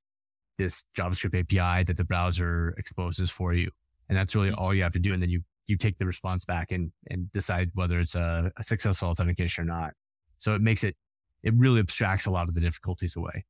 this 0.59 0.85
JavaScript 0.97 1.39
API 1.39 1.85
that 1.85 1.97
the 1.97 2.05
browser 2.05 2.75
exposes 2.77 3.31
for 3.31 3.53
you. 3.55 3.71
And 4.09 4.17
that's 4.17 4.35
really 4.35 4.51
mm-hmm. 4.51 4.59
all 4.59 4.75
you 4.75 4.83
have 4.83 4.93
to 4.93 4.99
do. 4.99 5.13
And 5.13 5.23
then 5.23 5.31
you, 5.31 5.43
you 5.67 5.77
take 5.77 5.99
the 5.99 6.07
response 6.07 6.45
back 6.45 6.73
and, 6.73 6.93
and 7.09 7.31
decide 7.33 7.71
whether 7.75 8.01
it's 8.01 8.15
a, 8.15 8.51
a 8.57 8.63
successful 8.63 9.09
authentication 9.09 9.63
or 9.63 9.67
not. 9.67 9.93
So 10.39 10.55
it 10.55 10.61
makes 10.61 10.85
it, 10.85 10.97
it 11.43 11.55
really 11.57 11.81
abstracts 11.81 12.27
a 12.27 12.31
lot 12.31 12.49
of 12.49 12.55
the 12.55 12.61
difficulties 12.61 13.17
away. 13.17 13.45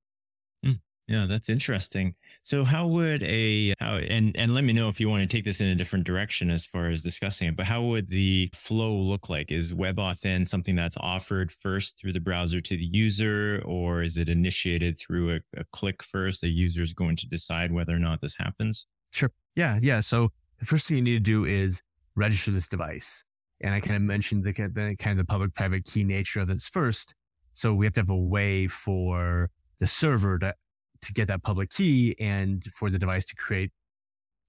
Yeah, 1.10 1.26
that's 1.28 1.48
interesting. 1.48 2.14
So 2.42 2.62
how 2.62 2.86
would 2.86 3.24
a 3.24 3.74
how 3.80 3.94
and 3.96 4.30
and 4.36 4.54
let 4.54 4.62
me 4.62 4.72
know 4.72 4.88
if 4.88 5.00
you 5.00 5.08
want 5.08 5.28
to 5.28 5.36
take 5.36 5.44
this 5.44 5.60
in 5.60 5.66
a 5.66 5.74
different 5.74 6.04
direction 6.04 6.50
as 6.50 6.64
far 6.64 6.86
as 6.86 7.02
discussing 7.02 7.48
it, 7.48 7.56
but 7.56 7.66
how 7.66 7.82
would 7.82 8.08
the 8.08 8.48
flow 8.54 8.94
look 8.94 9.28
like? 9.28 9.50
Is 9.50 9.72
WebAuthn 9.72 10.46
something 10.46 10.76
that's 10.76 10.96
offered 11.00 11.50
first 11.50 11.98
through 11.98 12.12
the 12.12 12.20
browser 12.20 12.60
to 12.60 12.76
the 12.76 12.88
user 12.92 13.60
or 13.66 14.04
is 14.04 14.16
it 14.16 14.28
initiated 14.28 15.00
through 15.00 15.34
a, 15.34 15.40
a 15.56 15.64
click 15.72 16.00
first? 16.04 16.42
The 16.42 16.48
user 16.48 16.80
is 16.80 16.92
going 16.92 17.16
to 17.16 17.28
decide 17.28 17.72
whether 17.72 17.92
or 17.92 17.98
not 17.98 18.20
this 18.20 18.36
happens? 18.36 18.86
Sure. 19.10 19.32
Yeah, 19.56 19.80
yeah. 19.82 19.98
So 19.98 20.28
the 20.60 20.64
first 20.64 20.86
thing 20.86 20.96
you 20.96 21.02
need 21.02 21.14
to 21.14 21.18
do 21.18 21.44
is 21.44 21.82
register 22.14 22.52
this 22.52 22.68
device. 22.68 23.24
And 23.60 23.74
I 23.74 23.80
kind 23.80 23.96
of 23.96 24.02
mentioned 24.02 24.44
the, 24.44 24.52
the 24.52 24.94
kind 24.96 25.18
of 25.18 25.26
the 25.26 25.28
public 25.28 25.54
private 25.54 25.86
key 25.86 26.04
nature 26.04 26.38
of 26.38 26.46
this 26.46 26.68
first. 26.68 27.16
So 27.52 27.74
we 27.74 27.84
have 27.84 27.94
to 27.94 28.00
have 28.02 28.10
a 28.10 28.16
way 28.16 28.68
for 28.68 29.50
the 29.80 29.88
server 29.88 30.38
to 30.38 30.54
to 31.02 31.12
get 31.12 31.28
that 31.28 31.42
public 31.42 31.70
key 31.70 32.14
and 32.18 32.64
for 32.72 32.90
the 32.90 32.98
device 32.98 33.24
to 33.26 33.34
create, 33.34 33.72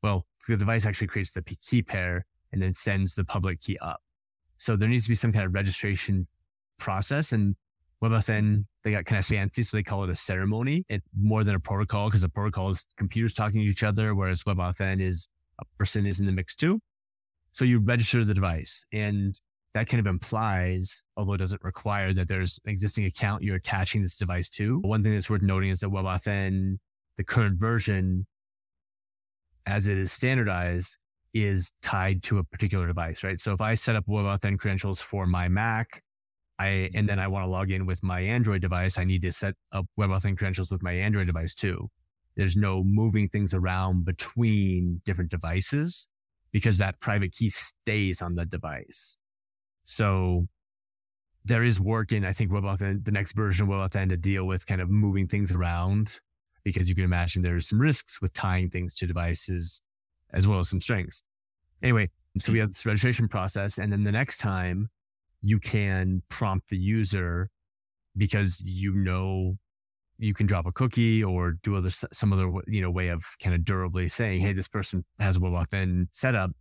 well, 0.04 0.26
the 0.48 0.58
device 0.58 0.86
actually 0.86 1.08
creates 1.08 1.32
the 1.32 1.42
key 1.42 1.82
pair 1.82 2.26
and 2.52 2.62
then 2.62 2.74
sends 2.74 3.16
the 3.16 3.24
public 3.24 3.60
key 3.60 3.78
up. 3.80 4.02
So 4.58 4.76
there 4.76 4.90
needs 4.90 5.06
to 5.06 5.10
be 5.10 5.16
some 5.16 5.32
kind 5.32 5.46
of 5.46 5.54
registration 5.54 6.28
process 6.78 7.32
and 7.32 7.56
WebAuthn, 8.04 8.66
they 8.84 8.92
got 8.92 9.06
kind 9.06 9.20
of 9.20 9.26
fancy, 9.26 9.62
so 9.62 9.78
they 9.78 9.84
call 9.84 10.04
it 10.04 10.10
a 10.10 10.16
ceremony. 10.16 10.86
It 10.90 11.04
more 11.16 11.44
than 11.44 11.54
a 11.54 11.60
protocol 11.60 12.10
because 12.10 12.24
a 12.24 12.30
protocol 12.30 12.70
is 12.70 12.86
computers 12.98 13.34
talking 13.34 13.62
to 13.62 13.68
each 13.68 13.84
other, 13.84 14.16
whereas 14.16 14.44
WebAuthn 14.44 15.00
is 15.00 15.30
a 15.60 15.66
person 15.78 16.08
is 16.08 16.20
in 16.20 16.26
the 16.26 16.32
mix 16.32 16.56
too. 16.56 16.80
So 17.52 17.64
you 17.64 17.80
register 17.80 18.26
the 18.26 18.34
device 18.34 18.86
and 18.92 19.40
that 19.74 19.88
kind 19.88 20.00
of 20.00 20.08
implies, 20.08 21.02
although 21.16 21.34
it 21.34 21.38
doesn't 21.38 21.64
require 21.64 22.14
that 22.14 22.28
there's 22.28 22.60
an 22.66 22.72
existing 22.72 23.06
account 23.06 23.44
you're 23.44 23.56
attaching 23.56 24.02
this 24.02 24.18
device 24.18 24.50
to. 24.50 24.80
One 24.80 25.04
thing 25.04 25.14
that's 25.14 25.30
worth 25.30 25.42
noting 25.42 25.70
is 25.70 25.80
that 25.80 25.90
WebAuthn, 25.90 26.78
the 27.18 27.24
current 27.24 27.60
version, 27.60 28.28
as 29.66 29.88
it 29.88 29.98
is 29.98 30.12
standardized, 30.12 30.98
is 31.34 31.72
tied 31.82 32.24
to 32.24 32.40
a 32.40 32.44
particular 32.44 32.88
device, 32.88 33.24
right? 33.24 33.40
So 33.40 33.54
if 33.54 33.62
I 33.62 33.76
set 33.76 33.96
up 33.96 34.06
WebAuthn 34.08 34.60
credentials 34.60 35.00
for 35.00 35.26
my 35.26 35.48
Mac, 35.48 36.04
I, 36.60 36.90
and 36.94 37.08
then 37.08 37.20
I 37.20 37.28
want 37.28 37.46
to 37.46 37.50
log 37.50 37.72
in 37.72 37.86
with 37.86 38.04
my 38.04 38.20
Android 38.20 38.62
device, 38.62 39.00
I 39.00 39.06
need 39.06 39.22
to 39.22 39.32
set 39.32 39.56
up 39.72 39.86
WebAuthn 39.98 40.38
credentials 40.38 40.70
with 40.70 40.84
my 40.84 40.92
Android 40.92 41.28
device 41.28 41.56
too. 41.56 41.90
There's 42.36 42.58
no 42.58 42.84
moving 42.84 43.30
things 43.30 43.54
around 43.54 44.06
between 44.06 45.02
different 45.06 45.32
devices 45.32 46.08
because 46.52 46.78
that 46.80 47.00
private 47.00 47.32
key 47.32 47.50
stays 47.50 48.22
on 48.22 48.36
the 48.36 48.46
device. 48.46 49.18
So 49.84 50.48
there 51.44 51.64
is 51.64 51.80
work 51.80 52.12
in, 52.12 52.24
I 52.24 52.32
think, 52.34 52.52
WebAuthn, 52.52 53.04
the 53.04 53.12
next 53.12 53.34
version 53.34 53.64
of 53.68 53.70
WebAuthn 53.70 54.10
to 54.10 54.18
deal 54.18 54.46
with 54.46 54.68
kind 54.68 54.82
of 54.82 54.90
moving 54.90 55.28
things 55.28 55.52
around 55.52 56.20
because 56.64 56.88
you 56.88 56.96
can 56.96 57.04
imagine 57.04 57.42
there's 57.42 57.68
some 57.68 57.82
risks 57.82 58.22
with 58.22 58.34
tying 58.34 58.70
things 58.70 58.94
to 58.96 59.08
devices 59.08 59.82
as 60.32 60.48
well 60.48 60.60
as 60.60 60.70
some 60.70 60.80
strengths. 60.80 61.24
Anyway, 61.82 62.10
So 62.40 62.54
we 62.54 62.60
have 62.60 62.70
this 62.70 62.86
registration 62.86 63.28
process. 63.28 63.78
And 63.78 63.92
then 63.92 64.04
the 64.04 64.12
next 64.12 64.38
time 64.38 64.90
you 65.42 65.60
can 65.60 66.22
prompt 66.30 66.70
the 66.70 66.78
user 66.78 67.50
because 68.16 68.62
you 68.64 68.94
know 68.94 69.58
you 70.18 70.34
can 70.34 70.46
drop 70.46 70.68
a 70.68 70.72
cookie 70.72 71.24
or 71.24 71.54
do 71.64 71.76
other 71.76 71.90
some 71.90 72.32
other 72.32 72.52
you 72.68 72.82
know 72.82 72.92
way 72.92 73.08
of 73.08 73.24
kind 73.42 73.56
of 73.56 73.66
durably 73.66 74.08
saying, 74.08 74.42
hey, 74.42 74.54
this 74.54 74.68
person 74.68 75.04
has 75.20 75.38
a 75.38 76.06
set 76.12 76.36
up." 76.36 76.52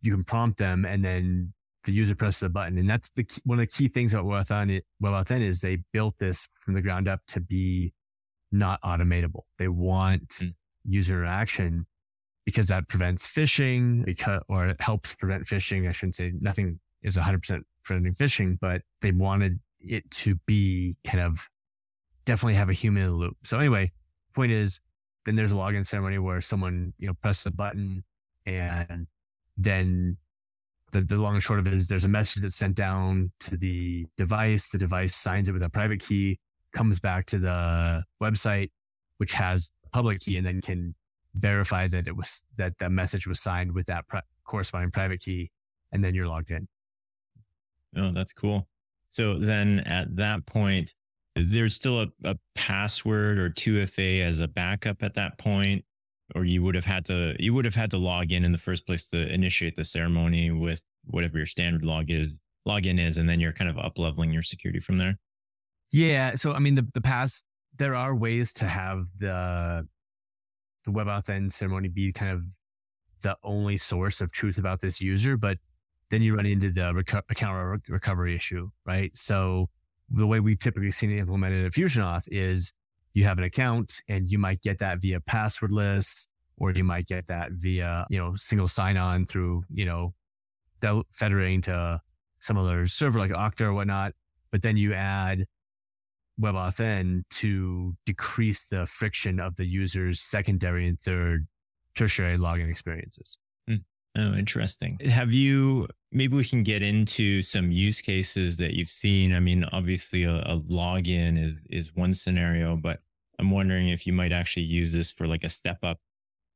You 0.00 0.12
can 0.12 0.24
prompt 0.24 0.58
them, 0.58 0.84
and 0.84 1.04
then 1.04 1.54
the 1.84 1.92
user 1.92 2.14
presses 2.14 2.42
a 2.42 2.48
button, 2.48 2.78
and 2.78 2.88
that's 2.88 3.10
the 3.14 3.26
one 3.44 3.58
of 3.58 3.62
the 3.62 3.66
key 3.66 3.88
things 3.88 4.14
about 4.14 4.26
WebAuthn. 4.26 4.80
WebAuthn 5.02 5.40
is 5.40 5.60
they 5.60 5.78
built 5.92 6.18
this 6.18 6.48
from 6.54 6.74
the 6.74 6.82
ground 6.82 7.08
up 7.08 7.20
to 7.28 7.40
be 7.40 7.92
not 8.52 8.80
automatable. 8.82 9.42
They 9.58 9.68
want 9.68 10.28
mm. 10.28 10.54
user 10.84 11.18
interaction 11.18 11.86
because 12.44 12.68
that 12.68 12.88
prevents 12.88 13.26
phishing, 13.26 14.04
because 14.04 14.42
or 14.48 14.68
it 14.68 14.80
helps 14.80 15.14
prevent 15.14 15.44
phishing. 15.44 15.88
I 15.88 15.92
shouldn't 15.92 16.16
say 16.16 16.32
nothing 16.40 16.80
is 17.02 17.16
100% 17.16 17.62
preventing 17.84 18.14
phishing, 18.14 18.58
but 18.60 18.82
they 19.02 19.12
wanted 19.12 19.60
it 19.80 20.10
to 20.10 20.36
be 20.46 20.96
kind 21.04 21.20
of 21.20 21.48
definitely 22.24 22.54
have 22.54 22.70
a 22.70 22.72
human 22.72 23.02
in 23.02 23.08
the 23.10 23.14
loop. 23.14 23.36
So 23.42 23.58
anyway, 23.58 23.92
point 24.34 24.52
is, 24.52 24.80
then 25.24 25.36
there's 25.36 25.52
a 25.52 25.56
login 25.56 25.86
ceremony 25.86 26.18
where 26.18 26.40
someone, 26.40 26.94
you 26.98 27.06
know, 27.06 27.14
presses 27.14 27.46
a 27.46 27.50
button 27.50 28.04
and 28.46 29.06
then 29.56 30.16
the, 30.94 31.02
the 31.02 31.16
long 31.16 31.34
and 31.34 31.42
short 31.42 31.58
of 31.58 31.66
it 31.66 31.74
is 31.74 31.88
there's 31.88 32.04
a 32.04 32.08
message 32.08 32.42
that's 32.42 32.54
sent 32.54 32.76
down 32.76 33.32
to 33.40 33.56
the 33.56 34.06
device. 34.16 34.68
The 34.68 34.78
device 34.78 35.14
signs 35.14 35.48
it 35.48 35.52
with 35.52 35.62
a 35.62 35.68
private 35.68 36.00
key, 36.00 36.38
comes 36.72 37.00
back 37.00 37.26
to 37.26 37.38
the 37.38 38.04
website, 38.22 38.70
which 39.18 39.32
has 39.32 39.72
a 39.84 39.88
public 39.90 40.20
key 40.20 40.36
and 40.36 40.46
then 40.46 40.60
can 40.60 40.94
verify 41.34 41.88
that 41.88 42.06
it 42.06 42.16
was, 42.16 42.42
that 42.56 42.78
that 42.78 42.92
message 42.92 43.26
was 43.26 43.40
signed 43.40 43.72
with 43.72 43.86
that 43.86 44.06
pri- 44.06 44.22
corresponding 44.44 44.92
private 44.92 45.20
key. 45.20 45.50
And 45.92 46.02
then 46.02 46.14
you're 46.14 46.28
logged 46.28 46.50
in. 46.50 46.68
Oh, 47.96 48.12
that's 48.12 48.32
cool. 48.32 48.68
So 49.10 49.38
then 49.38 49.80
at 49.80 50.14
that 50.16 50.46
point, 50.46 50.94
there's 51.34 51.74
still 51.74 52.02
a, 52.02 52.08
a 52.22 52.36
password 52.54 53.38
or 53.38 53.50
2FA 53.50 54.22
as 54.22 54.38
a 54.38 54.48
backup 54.48 55.02
at 55.02 55.14
that 55.14 55.38
point, 55.38 55.84
or 56.34 56.44
you 56.44 56.62
would 56.62 56.74
have 56.74 56.84
had 56.84 57.04
to 57.06 57.36
you 57.38 57.52
would 57.54 57.64
have 57.64 57.74
had 57.74 57.90
to 57.90 57.98
log 57.98 58.32
in 58.32 58.44
in 58.44 58.52
the 58.52 58.58
first 58.58 58.86
place 58.86 59.06
to 59.08 59.32
initiate 59.32 59.76
the 59.76 59.84
ceremony 59.84 60.50
with 60.50 60.82
whatever 61.04 61.36
your 61.36 61.46
standard 61.46 61.84
log 61.84 62.10
is 62.10 62.40
login 62.66 62.98
is, 62.98 63.18
and 63.18 63.28
then 63.28 63.40
you're 63.40 63.52
kind 63.52 63.70
of 63.70 63.78
up 63.78 63.98
leveling 63.98 64.32
your 64.32 64.42
security 64.42 64.80
from 64.80 64.98
there. 64.98 65.16
Yeah. 65.92 66.34
So 66.34 66.52
I 66.52 66.58
mean 66.58 66.74
the 66.74 66.86
the 66.94 67.00
pass 67.00 67.42
there 67.76 67.94
are 67.94 68.14
ways 68.14 68.52
to 68.54 68.66
have 68.66 69.06
the 69.18 69.86
the 70.84 70.90
web 70.90 71.06
WebAuthn 71.06 71.52
ceremony 71.52 71.88
be 71.88 72.12
kind 72.12 72.32
of 72.32 72.42
the 73.22 73.36
only 73.42 73.76
source 73.76 74.20
of 74.20 74.32
truth 74.32 74.58
about 74.58 74.80
this 74.80 75.00
user, 75.00 75.36
but 75.36 75.58
then 76.10 76.22
you 76.22 76.36
run 76.36 76.46
into 76.46 76.70
the 76.70 76.92
reco- 76.92 77.22
account 77.30 77.82
recovery 77.88 78.36
issue, 78.36 78.70
right? 78.84 79.16
So 79.16 79.70
the 80.10 80.26
way 80.26 80.40
we've 80.40 80.58
typically 80.58 80.90
seen 80.90 81.10
it 81.10 81.18
implemented 81.18 81.64
at 81.64 81.72
FusionAuth 81.72 82.28
is 82.30 82.74
you 83.14 83.24
have 83.24 83.38
an 83.38 83.44
account 83.44 84.02
and 84.08 84.30
you 84.30 84.38
might 84.38 84.60
get 84.60 84.78
that 84.78 85.00
via 85.00 85.20
passwordless, 85.20 86.26
or 86.56 86.72
you 86.72 86.84
might 86.84 87.06
get 87.06 87.26
that 87.28 87.52
via, 87.52 88.06
you 88.10 88.18
know, 88.18 88.34
single 88.36 88.68
sign 88.68 88.96
on 88.96 89.26
through, 89.26 89.64
you 89.72 89.84
know, 89.84 90.14
federating 91.12 91.62
to 91.62 92.00
some 92.40 92.58
other 92.58 92.86
server 92.86 93.18
like 93.18 93.30
Okta 93.30 93.62
or 93.62 93.72
whatnot. 93.72 94.12
But 94.50 94.62
then 94.62 94.76
you 94.76 94.92
add 94.94 95.46
WebAuthn 96.40 97.24
to 97.30 97.96
decrease 98.04 98.64
the 98.64 98.86
friction 98.86 99.40
of 99.40 99.56
the 99.56 99.64
user's 99.64 100.20
secondary 100.20 100.86
and 100.86 101.00
third 101.00 101.46
tertiary 101.94 102.36
login 102.36 102.70
experiences. 102.70 103.38
Hmm. 103.68 103.76
Oh, 104.16 104.34
interesting. 104.34 104.98
Have 105.00 105.32
you, 105.32 105.88
maybe 106.12 106.36
we 106.36 106.44
can 106.44 106.62
get 106.62 106.82
into 106.82 107.42
some 107.42 107.70
use 107.70 108.00
cases 108.00 108.56
that 108.58 108.74
you've 108.74 108.88
seen. 108.88 109.34
I 109.34 109.40
mean, 109.40 109.64
obviously 109.72 110.24
a, 110.24 110.36
a, 110.36 110.60
login 110.60 111.42
is, 111.42 111.62
is 111.70 111.94
one 111.94 112.14
scenario, 112.14 112.76
but 112.76 113.00
I'm 113.38 113.50
wondering 113.50 113.88
if 113.88 114.06
you 114.06 114.12
might 114.12 114.32
actually 114.32 114.64
use 114.64 114.92
this 114.92 115.10
for 115.10 115.26
like 115.26 115.44
a 115.44 115.48
step 115.48 115.78
up 115.82 115.98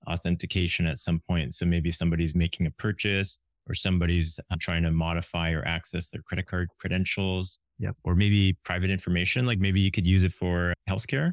authentication 0.06 0.87
at 0.87 0.99
some 0.99 1.20
point. 1.28 1.54
So 1.54 1.66
maybe 1.66 1.90
somebody's 1.90 2.35
making 2.35 2.66
a 2.66 2.70
purchase 2.70 3.38
or 3.68 3.75
somebody's 3.75 4.40
uh, 4.50 4.56
trying 4.58 4.82
to 4.85 4.90
modify 4.90 5.52
or 5.52 5.64
access 5.64 6.08
their 6.08 6.23
credit 6.23 6.47
card 6.47 6.68
credentials. 6.78 7.58
Yep. 7.78 7.97
Or 8.04 8.14
maybe 8.14 8.56
private 8.64 8.90
information. 8.90 9.47
Like 9.47 9.61
maybe 9.61 9.80
you 9.80 9.90
could 9.90 10.06
use 10.06 10.23
it 10.23 10.32
for 10.32 10.75
healthcare. 10.88 11.32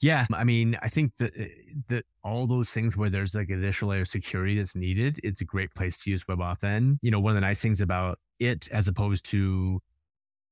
Yeah, 0.00 0.26
I 0.32 0.44
mean, 0.44 0.78
I 0.80 0.88
think 0.88 1.12
that 1.18 1.36
eh, 1.36 1.48
that 1.88 2.04
all 2.22 2.46
those 2.46 2.70
things 2.70 2.96
where 2.96 3.10
there's 3.10 3.34
like 3.34 3.48
an 3.48 3.58
additional 3.58 3.90
layer 3.90 4.02
of 4.02 4.08
security 4.08 4.56
that's 4.56 4.76
needed, 4.76 5.18
it's 5.24 5.40
a 5.40 5.44
great 5.44 5.74
place 5.74 5.98
to 5.98 6.10
use 6.10 6.24
WebAuthn. 6.24 6.98
You 7.02 7.10
know, 7.10 7.18
one 7.18 7.32
of 7.32 7.34
the 7.34 7.40
nice 7.40 7.60
things 7.60 7.80
about 7.80 8.18
it, 8.38 8.68
as 8.70 8.86
opposed 8.86 9.24
to 9.30 9.80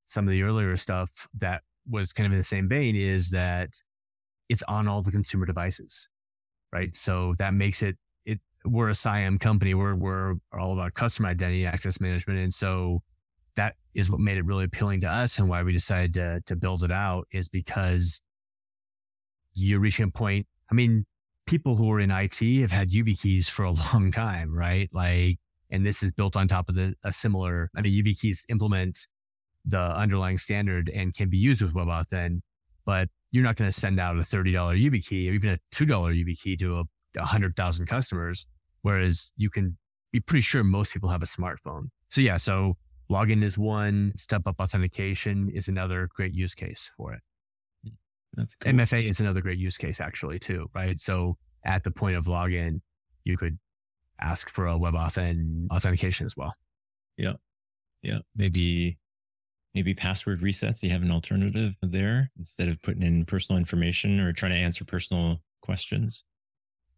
some 0.07 0.27
of 0.27 0.33
the 0.33 0.43
earlier 0.43 0.77
stuff 0.77 1.29
that 1.39 1.63
was 1.89 2.13
kind 2.13 2.27
of 2.27 2.33
in 2.33 2.39
the 2.39 2.45
same 2.45 2.69
vein, 2.69 2.97
is 2.97 3.31
that 3.31 3.71
it's 4.49 4.63
on 4.65 4.89
all 4.89 5.03
the 5.03 5.11
consumer 5.13 5.47
devices, 5.47 6.09
right? 6.73 6.97
So 6.97 7.35
that 7.39 7.55
makes 7.55 7.83
it 7.83 7.97
it. 8.25 8.41
We're 8.65 8.91
a 8.91 8.95
CIAM 8.95 9.41
company. 9.41 9.75
We're 9.75 9.95
we're 9.95 10.35
all 10.53 10.73
about 10.73 10.95
customer 10.95 11.29
identity 11.29 11.67
access 11.67 12.01
management, 12.01 12.39
and 12.39 12.55
so 12.55 13.03
that 13.57 13.75
is 13.95 14.11
what 14.11 14.21
made 14.21 14.39
it 14.39 14.45
really 14.45 14.65
appealing 14.65 15.01
to 15.03 15.09
us, 15.11 15.39
and 15.39 15.49
why 15.49 15.63
we 15.63 15.73
decided 15.73 16.15
to 16.15 16.41
to 16.47 16.57
build 16.57 16.83
it 16.83 16.93
out 16.93 17.27
is 17.33 17.49
because 17.49 18.21
you're 19.55 19.81
reaching 19.81 20.05
a 20.05 20.11
point. 20.11 20.47
I 20.71 20.75
mean, 20.75 21.07
people 21.47 21.77
who 21.77 21.91
are 21.91 22.01
in 22.01 22.11
IT 22.11 22.39
have 22.61 22.73
had 22.73 22.91
YubiKeys 22.91 23.49
for 23.49 23.65
a 23.65 23.71
long 23.93 24.11
time, 24.11 24.57
right? 24.57 24.89
Like, 24.93 25.39
and 25.71 25.85
this 25.85 26.03
is 26.03 26.13
built 26.13 26.37
on 26.37 26.47
top 26.47 26.69
of 26.69 26.75
the, 26.75 26.95
a 27.03 27.13
similar, 27.13 27.71
I 27.75 27.81
mean, 27.81 27.93
YubiKeys 27.93 28.45
implement 28.49 29.07
the 29.67 29.79
underlying 29.79 30.39
standard 30.39 30.89
and 30.95 31.15
can 31.15 31.29
be 31.29 31.37
used 31.37 31.63
with 31.63 31.75
WebAuthn, 31.75 32.41
but 32.85 33.09
you're 33.33 33.45
not 33.45 33.57
going 33.57 33.69
to 33.71 33.79
send 33.79 33.99
out 33.99 34.17
a 34.17 34.21
$30 34.21 34.53
YubiKey 34.53 35.29
or 35.29 35.33
even 35.33 35.51
a 35.51 35.59
$2 35.75 35.87
YubiKey 35.87 36.59
to 36.61 36.77
a, 36.77 36.85
a 37.19 37.25
hundred 37.25 37.57
thousand 37.57 37.87
customers. 37.87 38.47
Whereas 38.83 39.33
you 39.37 39.51
can 39.51 39.77
be 40.13 40.21
pretty 40.21 40.43
sure 40.43 40.63
most 40.63 40.93
people 40.93 41.09
have 41.09 41.23
a 41.23 41.27
smartphone. 41.27 41.89
So 42.09 42.21
yeah, 42.21 42.37
so 42.37 42.77
login 43.11 43.43
is 43.43 43.59
one, 43.59 44.13
step 44.17 44.43
up 44.47 44.57
authentication 44.61 45.51
is 45.53 45.69
another 45.69 46.09
great 46.15 46.33
use 46.33 46.55
case 46.55 46.91
for 46.97 47.13
it. 47.13 47.21
That's 48.35 48.55
cool. 48.55 48.73
MFA 48.73 49.09
is 49.09 49.21
another 49.21 49.41
great 49.41 49.59
use 49.59 49.77
case 49.77 50.01
actually 50.01 50.39
too, 50.39 50.71
right? 50.75 51.01
So 51.01 51.37
at 51.65 51.83
the 51.83 51.91
point 51.91 52.17
of 52.17 52.27
login, 52.27 52.81
you 53.25 53.37
could 53.37 53.59
ask 54.21 54.49
for 54.49 54.67
a 54.67 54.75
WebAuthn 54.75 55.69
authentication 55.71 56.27
as 56.27 56.37
well. 56.37 56.55
Yeah. 57.17 57.35
Yeah. 58.03 58.19
Maybe 58.37 58.99
maybe 59.77 59.93
password 59.93 60.41
resets. 60.41 60.83
You 60.83 60.89
have 60.91 61.03
an 61.03 61.11
alternative 61.11 61.75
there 61.83 62.31
instead 62.39 62.69
of 62.69 62.81
putting 62.81 63.03
in 63.03 63.27
personal 63.27 63.59
information 63.59 64.19
or 64.19 64.33
trying 64.33 64.53
to 64.53 64.59
answer 64.59 64.87
personal 64.87 65.43
questions. 65.61 66.25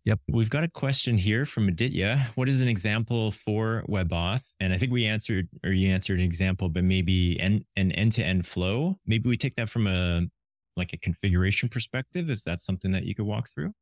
Yep. 0.04 0.20
We've 0.28 0.48
got 0.48 0.62
a 0.62 0.68
question 0.68 1.18
here 1.18 1.44
from 1.44 1.68
Aditya. 1.68 2.28
What 2.36 2.48
is 2.48 2.62
an 2.62 2.68
example 2.68 3.32
for 3.32 3.84
WebAuth? 3.88 4.52
And 4.60 4.72
I 4.72 4.76
think 4.76 4.92
we 4.92 5.04
answered, 5.06 5.48
or 5.64 5.72
you 5.72 5.88
answered 5.90 6.20
an 6.20 6.24
example, 6.24 6.68
but 6.68 6.84
maybe 6.84 7.38
an, 7.40 7.66
an 7.76 7.90
end-to-end 7.92 8.46
flow. 8.46 8.96
Maybe 9.06 9.28
we 9.28 9.36
take 9.36 9.56
that 9.56 9.68
from 9.68 9.88
a 9.88 10.22
like 10.76 10.92
a 10.92 10.96
configuration 10.96 11.68
perspective? 11.68 12.30
Is 12.30 12.44
that 12.44 12.60
something 12.60 12.92
that 12.92 13.04
you 13.04 13.14
could 13.14 13.26
walk 13.26 13.48
through? 13.52 13.72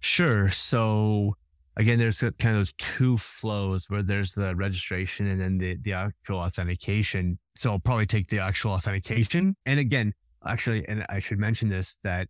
Sure. 0.00 0.50
So 0.50 1.34
again, 1.78 1.98
there's 1.98 2.20
kind 2.20 2.56
of 2.56 2.56
those 2.56 2.72
two 2.74 3.16
flows 3.16 3.86
where 3.88 4.02
there's 4.02 4.34
the 4.34 4.54
registration 4.54 5.28
and 5.28 5.40
then 5.40 5.58
the, 5.58 5.76
the 5.80 5.92
actual 5.92 6.40
authentication. 6.40 7.38
So 7.56 7.70
I'll 7.70 7.78
probably 7.78 8.06
take 8.06 8.28
the 8.28 8.40
actual 8.40 8.72
authentication. 8.72 9.54
And 9.64 9.78
again, 9.78 10.12
actually, 10.46 10.86
and 10.88 11.06
I 11.08 11.20
should 11.20 11.38
mention 11.38 11.68
this, 11.68 11.98
that 12.02 12.28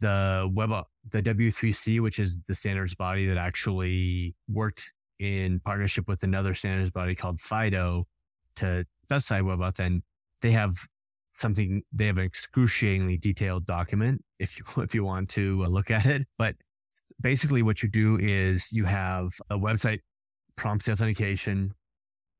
the 0.00 0.48
web, 0.52 0.70
the 1.10 1.22
W3C, 1.22 2.00
which 2.00 2.18
is 2.18 2.38
the 2.46 2.54
standards 2.54 2.94
body 2.94 3.26
that 3.26 3.36
actually 3.36 4.36
worked 4.48 4.92
in 5.18 5.60
partnership 5.60 6.06
with 6.08 6.22
another 6.22 6.54
standards 6.54 6.90
body 6.90 7.14
called 7.14 7.40
FIDO 7.40 8.06
to 8.56 8.84
specify 9.04 9.40
WebAuthn, 9.40 10.02
they 10.40 10.52
have 10.52 10.76
something 11.36 11.82
they 11.92 12.06
have 12.06 12.18
an 12.18 12.24
excruciatingly 12.24 13.16
detailed 13.16 13.66
document 13.66 14.22
if 14.38 14.56
you 14.56 14.64
if 14.82 14.94
you 14.94 15.02
want 15.02 15.28
to 15.28 15.62
uh, 15.64 15.68
look 15.68 15.90
at 15.90 16.06
it 16.06 16.26
but 16.38 16.54
basically 17.20 17.62
what 17.62 17.82
you 17.82 17.88
do 17.88 18.18
is 18.20 18.72
you 18.72 18.84
have 18.84 19.32
a 19.50 19.56
website 19.56 20.00
prompts 20.56 20.86
the 20.86 20.92
authentication 20.92 21.74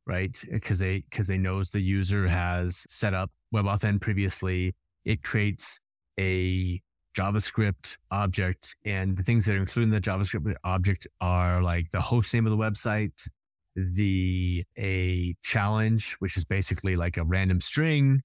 right? 0.07 0.37
Because 0.51 0.79
they 0.79 1.05
because 1.11 1.29
they 1.29 1.39
knows 1.39 1.71
the 1.71 1.81
user 1.81 2.29
has 2.29 2.87
set 2.89 3.15
up 3.15 3.31
web 3.53 3.65
WebAuthn 3.65 4.01
previously. 4.01 4.75
It 5.05 5.23
creates 5.23 5.79
a 6.19 6.81
javascript 7.17 7.97
object 8.11 8.75
and 8.85 9.17
the 9.17 9.23
things 9.23 9.47
that 9.47 9.55
are 9.55 9.59
included 9.59 9.87
in 9.87 9.91
the 9.91 10.01
javascript 10.01 10.53
object 10.65 11.07
are 11.21 11.63
like 11.63 11.89
the 11.93 12.01
host 12.01 12.35
name 12.35 12.45
of 12.45 12.51
the 12.51 12.57
website 12.57 13.29
the 13.77 14.65
a 14.77 15.35
challenge 15.43 16.17
which 16.19 16.37
is 16.37 16.45
basically 16.45 16.97
like 16.97 17.17
a 17.17 17.23
random 17.25 17.61
string 17.61 18.21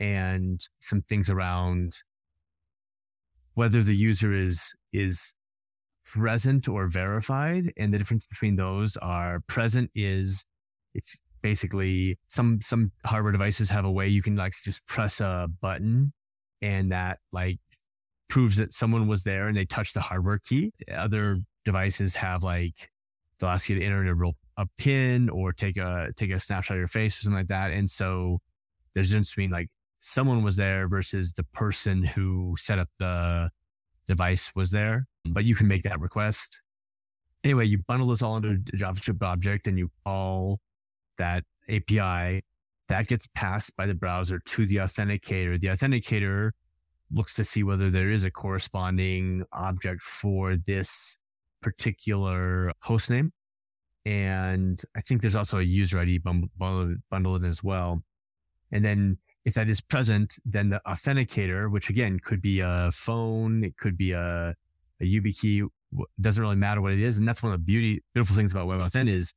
and 0.00 0.66
some 0.80 1.02
things 1.02 1.30
around 1.30 1.92
whether 3.54 3.80
the 3.80 3.94
user 3.94 4.32
is 4.34 4.72
is 4.92 5.34
present 6.04 6.68
or 6.68 6.88
verified. 6.88 7.72
And 7.76 7.92
the 7.92 7.98
difference 7.98 8.26
between 8.26 8.56
those 8.56 8.96
are 8.98 9.40
present 9.46 9.90
is 9.94 10.44
it's 10.94 11.20
basically 11.42 12.18
some 12.28 12.60
some 12.60 12.92
hardware 13.04 13.32
devices 13.32 13.70
have 13.70 13.84
a 13.84 13.90
way 13.90 14.08
you 14.08 14.22
can 14.22 14.36
like 14.36 14.54
just 14.62 14.86
press 14.86 15.20
a 15.20 15.48
button 15.60 16.12
and 16.60 16.92
that 16.92 17.18
like 17.32 17.58
proves 18.28 18.56
that 18.56 18.72
someone 18.72 19.08
was 19.08 19.24
there 19.24 19.48
and 19.48 19.56
they 19.56 19.64
touched 19.64 19.94
the 19.94 20.00
hardware 20.00 20.38
key. 20.38 20.72
Other 20.92 21.38
devices 21.64 22.16
have 22.16 22.42
like 22.42 22.90
they'll 23.38 23.50
ask 23.50 23.68
you 23.68 23.78
to 23.78 23.84
enter 23.84 24.06
a 24.06 24.14
real 24.14 24.34
a 24.56 24.66
pin 24.78 25.28
or 25.30 25.52
take 25.52 25.76
a 25.76 26.10
take 26.16 26.30
a 26.30 26.40
snapshot 26.40 26.76
of 26.76 26.80
your 26.80 26.88
face 26.88 27.18
or 27.18 27.22
something 27.22 27.38
like 27.38 27.48
that. 27.48 27.72
And 27.72 27.90
so 27.90 28.38
there's 28.94 29.10
a 29.10 29.14
difference 29.14 29.30
between 29.30 29.50
like 29.50 29.68
someone 30.00 30.42
was 30.42 30.56
there 30.56 30.88
versus 30.88 31.32
the 31.32 31.44
person 31.44 32.02
who 32.02 32.54
set 32.58 32.78
up 32.78 32.88
the 32.98 33.50
device 34.12 34.52
was 34.54 34.70
there. 34.70 35.06
But 35.24 35.44
you 35.44 35.54
can 35.54 35.68
make 35.68 35.82
that 35.84 36.00
request. 36.00 36.62
Anyway, 37.44 37.66
you 37.66 37.78
bundle 37.78 38.08
this 38.08 38.22
all 38.22 38.36
into 38.36 38.50
a 38.50 38.76
JavaScript 38.76 39.22
object 39.22 39.66
and 39.66 39.78
you 39.78 39.90
call 40.04 40.60
that 41.18 41.44
API. 41.68 42.44
That 42.88 43.06
gets 43.06 43.28
passed 43.34 43.76
by 43.76 43.86
the 43.86 43.94
browser 43.94 44.38
to 44.38 44.66
the 44.66 44.76
authenticator. 44.76 45.58
The 45.60 45.68
authenticator 45.68 46.50
looks 47.10 47.34
to 47.34 47.44
see 47.44 47.62
whether 47.62 47.90
there 47.90 48.10
is 48.10 48.24
a 48.24 48.30
corresponding 48.30 49.44
object 49.52 50.02
for 50.02 50.56
this 50.56 51.16
particular 51.60 52.72
host 52.80 53.10
name. 53.10 53.32
And 54.04 54.82
I 54.96 55.00
think 55.00 55.22
there's 55.22 55.36
also 55.36 55.58
a 55.58 55.62
user 55.62 56.00
ID 56.00 56.18
bundled 56.18 57.44
in 57.44 57.48
as 57.48 57.62
well. 57.62 58.02
And 58.72 58.84
then 58.84 59.18
if 59.44 59.54
that 59.54 59.68
is 59.68 59.80
present, 59.80 60.34
then 60.44 60.68
the 60.68 60.80
authenticator, 60.86 61.70
which 61.70 61.90
again 61.90 62.18
could 62.20 62.40
be 62.40 62.60
a 62.60 62.90
phone, 62.92 63.64
it 63.64 63.76
could 63.76 63.96
be 63.96 64.12
a, 64.12 64.54
a 65.00 65.04
YubiKey, 65.04 65.66
doesn't 66.20 66.42
really 66.42 66.56
matter 66.56 66.80
what 66.80 66.92
it 66.92 67.00
is. 67.00 67.18
And 67.18 67.26
that's 67.26 67.42
one 67.42 67.52
of 67.52 67.58
the 67.58 67.64
beauty, 67.64 68.02
beautiful 68.14 68.36
things 68.36 68.52
about 68.52 68.68
WebAuthn 68.68 69.08
is 69.08 69.34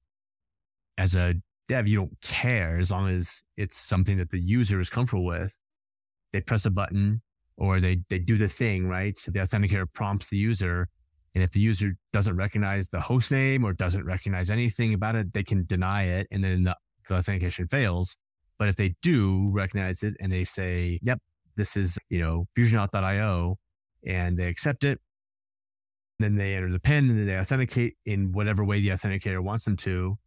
as 0.98 1.16
a 1.16 1.36
dev, 1.68 1.88
you 1.88 1.98
don't 1.98 2.22
care 2.22 2.78
as 2.78 2.92
long 2.92 3.10
as 3.10 3.44
it's 3.58 3.78
something 3.78 4.18
that 4.18 4.30
the 4.30 4.40
user 4.40 4.80
is 4.80 4.90
comfortable 4.90 5.26
with. 5.26 5.60
They 6.32 6.42
press 6.42 6.66
a 6.66 6.70
button 6.72 7.22
or 7.58 7.80
they, 7.80 8.02
they 8.10 8.20
do 8.20 8.38
the 8.38 8.48
thing, 8.48 8.88
right? 8.88 9.18
So 9.18 9.32
the 9.32 9.40
authenticator 9.40 9.86
prompts 9.92 10.30
the 10.30 10.38
user. 10.38 10.90
And 11.34 11.44
if 11.44 11.52
the 11.52 11.60
user 11.60 11.98
doesn't 12.14 12.36
recognize 12.38 12.90
the 12.90 13.02
host 13.02 13.32
name 13.32 13.66
or 13.66 13.74
doesn't 13.74 14.06
recognize 14.06 14.50
anything 14.50 14.94
about 14.94 15.16
it, 15.16 15.34
they 15.34 15.44
can 15.44 15.66
deny 15.66 16.04
it. 16.04 16.28
And 16.32 16.44
then 16.44 16.64
the, 16.64 16.78
the 17.08 17.16
authentication 17.16 17.68
fails. 17.68 18.16
But 18.58 18.70
if 18.70 18.76
they 18.76 18.96
do 19.02 19.50
recognize 19.52 20.04
it 20.04 20.16
and 20.20 20.32
they 20.32 20.44
say, 20.44 21.00
yep, 21.02 21.20
this 21.56 21.76
is, 21.76 21.98
you 22.10 22.20
know, 22.20 22.48
fusionauth.io 22.58 23.58
and 24.06 24.38
they 24.38 24.48
accept 24.48 24.84
it, 24.84 25.00
then 26.20 26.36
they 26.36 26.56
enter 26.56 26.72
the 26.72 26.80
PIN 26.80 27.10
and 27.10 27.28
they 27.28 27.38
authenticate 27.38 27.96
in 28.06 28.32
whatever 28.32 28.64
way 28.64 28.80
the 28.80 28.90
authenticator 28.90 29.42
wants 29.42 29.66
them 29.66 29.76
to, 29.78 30.18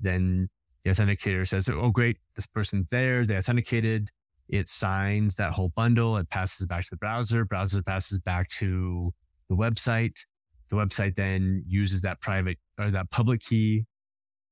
then 0.00 0.48
the 0.84 0.90
authenticator 0.90 1.46
says, 1.46 1.68
oh, 1.68 1.90
great, 1.90 2.18
this 2.34 2.46
person's 2.46 2.88
there. 2.88 3.24
They 3.24 3.36
authenticated. 3.36 4.10
It 4.48 4.68
signs 4.68 5.36
that 5.36 5.52
whole 5.52 5.70
bundle. 5.74 6.16
It 6.16 6.30
passes 6.30 6.66
back 6.66 6.84
to 6.84 6.90
the 6.92 6.96
browser. 6.96 7.44
Browser 7.44 7.82
passes 7.82 8.20
back 8.20 8.48
to 8.50 9.12
the 9.48 9.56
website. 9.56 10.18
The 10.70 10.76
website 10.76 11.14
then 11.14 11.64
uses 11.66 12.02
that 12.02 12.20
private 12.20 12.58
or 12.78 12.90
that 12.90 13.10
public 13.10 13.40
key 13.40 13.86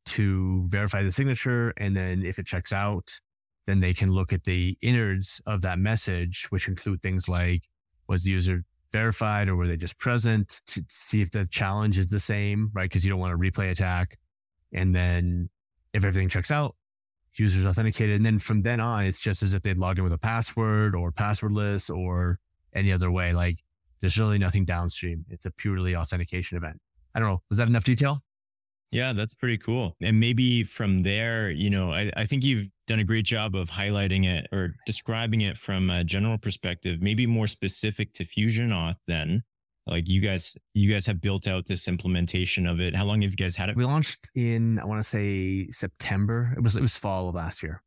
to 0.07 0.67
verify 0.69 1.03
the 1.03 1.11
signature. 1.11 1.73
And 1.77 1.97
then 1.97 2.25
if 2.25 2.39
it 2.39 2.47
checks 2.47 2.73
out, 2.73 3.21
then 3.67 3.81
they 3.81 3.95
can 3.95 4.11
look 4.11 4.33
at 4.33 4.45
the 4.45 4.77
innards 4.83 5.41
of 5.47 5.63
that 5.63 5.79
message, 5.79 6.47
which 6.51 6.69
include 6.69 7.03
things 7.03 7.29
like 7.29 7.69
was 8.09 8.25
the 8.25 8.33
user 8.33 8.65
verified 8.93 9.49
or 9.49 9.57
were 9.57 9.67
they 9.67 9.77
just 9.77 9.99
present 9.99 10.61
to 10.67 10.85
see 10.89 11.21
if 11.21 11.31
the 11.31 11.47
challenge 11.47 11.99
is 11.99 12.09
the 12.09 12.21
same, 12.21 12.71
right? 12.75 12.85
Because 12.85 13.05
you 13.05 13.11
don't 13.11 13.19
want 13.19 13.33
a 13.33 13.37
replay 13.37 13.71
attack. 13.71 14.19
And 14.73 14.95
then 14.95 15.51
if 15.93 16.05
everything 16.05 16.29
checks 16.29 16.51
out, 16.51 16.77
users 17.35 17.67
authenticated. 17.67 18.17
And 18.17 18.27
then 18.27 18.39
from 18.39 18.63
then 18.63 18.81
on, 18.81 19.05
it's 19.05 19.21
just 19.21 19.43
as 19.43 19.55
if 19.55 19.63
they'd 19.63 19.79
logged 19.79 19.99
in 19.99 20.05
with 20.05 20.13
a 20.13 20.19
password 20.19 20.95
or 20.95 21.11
passwordless 21.11 21.95
or 21.95 22.39
any 22.75 22.93
other 22.93 23.11
way. 23.11 23.33
Like 23.33 23.59
there's 24.01 24.19
really 24.19 24.39
nothing 24.39 24.65
downstream. 24.65 25.25
It's 25.29 25.47
a 25.47 25.51
purely 25.51 25.97
authentication 25.97 26.57
event. 26.57 26.81
I 27.15 27.21
don't 27.21 27.29
know. 27.29 27.43
Was 27.49 27.59
that 27.59 27.69
enough 27.69 27.85
detail? 27.85 28.23
Yeah, 28.91 29.13
that's 29.13 29.35
pretty 29.35 29.59
cool. 29.59 29.97
And 30.01 30.21
maybe 30.21 30.63
from 30.63 31.03
there, 31.03 31.51
you 31.51 31.71
know, 31.71 31.93
I, 31.93 32.13
I 32.17 32.27
think 32.27 32.45
you've 32.45 32.69
done 32.87 32.99
a 32.99 33.05
great 33.05 33.25
job 33.25 33.55
of 33.55 33.71
highlighting 33.71 34.25
it 34.25 34.47
or 34.53 34.75
describing 34.87 35.41
it 35.41 35.57
from 35.57 35.91
a 35.91 36.05
general 36.05 36.39
perspective, 36.39 37.01
maybe 37.01 37.27
more 37.27 37.47
specific 37.47 38.13
to 38.15 38.25
Fusion 38.25 38.71
Auth 38.71 38.97
then. 39.07 39.43
Like 39.87 40.09
you 40.09 40.21
guys, 40.21 40.57
you 40.73 40.91
guys 40.93 41.05
have 41.07 41.21
built 41.21 41.47
out 41.47 41.67
this 41.67 41.89
implementation 41.89 42.67
of 42.67 42.81
it. 42.81 42.97
How 42.97 43.05
long 43.05 43.21
have 43.23 43.33
you 43.33 43.37
guys 43.37 43.57
had 43.57 43.69
it? 43.69 43.77
We 43.77 43.85
launched 43.85 44.31
in, 44.35 44.79
I 44.79 44.87
want 44.87 45.03
to 45.03 45.09
say 45.09 45.71
September. 45.71 46.55
It 46.57 46.63
was, 46.63 46.77
it 46.77 46.83
was 46.83 46.97
fall 46.97 47.29
of 47.29 47.35
last 47.35 47.63
year. 47.63 47.83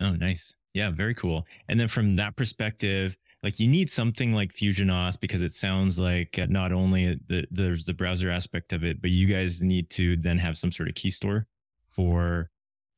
Oh, 0.00 0.10
nice. 0.10 0.54
Yeah, 0.74 0.90
very 0.90 1.14
cool. 1.14 1.46
And 1.68 1.80
then 1.80 1.88
from 1.88 2.16
that 2.16 2.36
perspective, 2.36 3.18
like 3.42 3.58
you 3.58 3.68
need 3.68 3.90
something 3.90 4.32
like 4.32 4.52
Fusion 4.52 4.88
Auth 4.88 5.18
because 5.18 5.42
it 5.42 5.50
sounds 5.50 5.98
like 5.98 6.38
uh, 6.38 6.46
not 6.48 6.72
only 6.72 7.18
the, 7.26 7.46
there's 7.50 7.84
the 7.84 7.94
browser 7.94 8.30
aspect 8.30 8.72
of 8.72 8.84
it, 8.84 9.00
but 9.00 9.10
you 9.10 9.26
guys 9.26 9.62
need 9.62 9.90
to 9.90 10.16
then 10.16 10.38
have 10.38 10.56
some 10.56 10.70
sort 10.70 10.88
of 10.88 10.94
key 10.94 11.10
store 11.10 11.46
for 11.88 12.50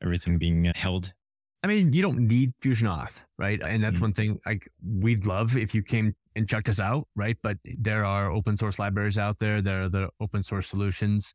everything 0.02 0.36
being 0.36 0.68
uh, 0.68 0.72
held. 0.74 1.14
I 1.62 1.68
mean, 1.68 1.92
you 1.92 2.02
don't 2.02 2.26
need 2.26 2.52
Fusion 2.60 2.88
Auth, 2.88 3.24
right? 3.38 3.60
And 3.62 3.82
that's 3.82 3.96
mm-hmm. 3.96 4.04
one 4.04 4.12
thing 4.12 4.40
like 4.44 4.68
we'd 4.84 5.26
love 5.26 5.56
if 5.56 5.74
you 5.74 5.82
came 5.82 6.14
and 6.34 6.48
checked 6.48 6.68
us 6.68 6.80
out, 6.80 7.06
right? 7.14 7.36
But 7.42 7.58
there 7.64 8.04
are 8.04 8.30
open 8.30 8.56
source 8.56 8.78
libraries 8.78 9.18
out 9.18 9.38
there. 9.38 9.62
There 9.62 9.84
are 9.84 9.88
the 9.88 10.08
open 10.20 10.42
source 10.42 10.68
solutions. 10.68 11.34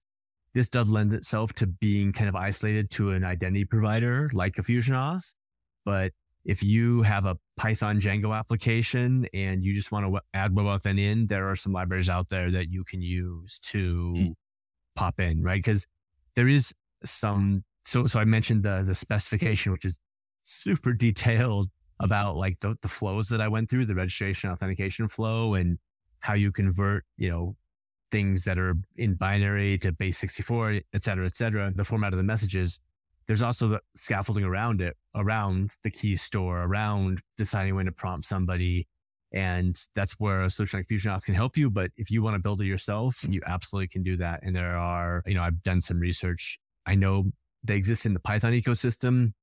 This 0.54 0.70
does 0.70 0.90
lend 0.90 1.14
itself 1.14 1.54
to 1.54 1.68
being 1.68 2.12
kind 2.12 2.28
of 2.28 2.36
isolated 2.36 2.90
to 2.92 3.12
an 3.12 3.24
identity 3.24 3.64
provider 3.64 4.30
like 4.34 4.58
a 4.58 4.64
Fusion 4.64 4.96
Auth. 4.96 5.34
But 5.86 6.12
if 6.44 6.64
you 6.64 7.04
have 7.04 7.26
a 7.26 7.38
Python 7.56 8.00
Django 8.00 8.38
application 8.38 9.28
and 9.34 9.64
you 9.64 9.74
just 9.74 9.92
want 9.92 10.06
to 10.06 10.20
add 10.34 10.54
WebAuthn 10.54 11.00
in, 11.00 11.28
there 11.28 11.50
are 11.50 11.56
some 11.56 11.74
libraries 11.74 12.10
out 12.10 12.30
there 12.30 12.52
that 12.52 12.72
you 12.72 12.84
can 12.84 13.02
use 13.02 13.60
to 13.60 14.14
mm. 14.18 14.34
pop 14.96 15.20
in, 15.20 15.44
right? 15.44 15.64
Because 15.64 15.86
there 16.36 16.48
is 16.48 16.74
some. 17.06 17.64
So, 17.86 18.06
so 18.06 18.20
I 18.20 18.26
mentioned 18.26 18.64
the 18.64 18.84
the 18.86 18.96
specification, 18.96 19.72
which 19.72 19.86
is 19.86 20.00
super 20.48 20.94
detailed 20.94 21.70
about 22.00 22.36
like 22.36 22.60
the, 22.60 22.78
the 22.82 22.88
flows 22.88 23.30
that 23.30 23.42
I 23.42 23.48
went 23.48 23.70
through, 23.70 23.86
the 23.86 23.96
registration 23.96 24.50
authentication 24.50 25.08
flow, 25.08 25.54
and 25.54 25.80
how 26.20 26.34
you 26.34 26.52
convert, 26.52 27.06
you 27.18 27.30
know, 27.30 27.56
things 28.12 28.44
that 28.46 28.58
are 28.58 28.76
in 28.96 29.16
binary 29.16 29.78
to 29.80 29.92
base 29.92 30.18
64, 30.18 30.82
et 30.94 31.04
cetera, 31.04 31.26
et 31.26 31.36
cetera, 31.36 31.72
the 31.76 31.84
format 31.84 32.14
of 32.14 32.18
the 32.18 32.24
messages 32.24 32.80
there's 33.28 33.42
also 33.42 33.68
the 33.68 33.82
scaffolding 33.96 34.46
around 34.46 34.82
it, 34.82 34.96
around 35.14 35.72
the 35.84 35.92
key 35.92 36.16
store, 36.16 36.64
around 36.64 37.22
deciding 37.38 37.76
when 37.76 37.86
to 37.86 37.92
prompt 37.92 38.26
somebody. 38.26 38.88
And 39.34 39.78
that's 39.94 40.14
where 40.14 40.44
a 40.44 40.50
solution 40.50 40.80
like 40.80 40.88
FusionAuth 40.88 41.26
can 41.26 41.36
help 41.36 41.58
you. 41.58 41.70
But 41.70 41.92
if 41.98 42.10
you 42.10 42.24
want 42.24 42.36
to 42.36 42.40
build 42.40 42.62
it 42.62 42.66
yourself, 42.66 43.26
you 43.28 43.42
absolutely 43.46 43.90
can 43.90 44.02
do 44.02 44.16
that. 44.18 44.40
And 44.44 44.56
there 44.56 44.78
are, 44.78 45.22
you 45.26 45.34
know, 45.34 45.44
I've 45.44 45.62
done 45.62 45.82
some 45.82 46.00
research. 46.00 46.58
I 46.86 46.96
know 46.96 47.26
they 47.64 47.76
exist 47.76 48.06
in 48.06 48.14
the 48.14 48.22
Python 48.22 48.54
ecosystem. 48.54 49.34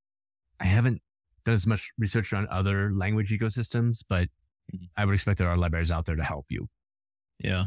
I 0.64 0.66
haven't 0.66 1.00
done 1.44 1.54
as 1.54 1.66
much 1.66 1.92
research 1.98 2.32
on 2.32 2.48
other 2.50 2.90
language 2.92 3.30
ecosystems, 3.30 4.02
but 4.08 4.28
mm-hmm. 4.74 4.86
I 4.96 5.04
would 5.04 5.14
expect 5.14 5.38
there 5.38 5.48
are 5.48 5.56
libraries 5.56 5.92
out 5.92 6.06
there 6.06 6.16
to 6.16 6.24
help 6.24 6.46
you. 6.48 6.68
Yeah. 7.38 7.66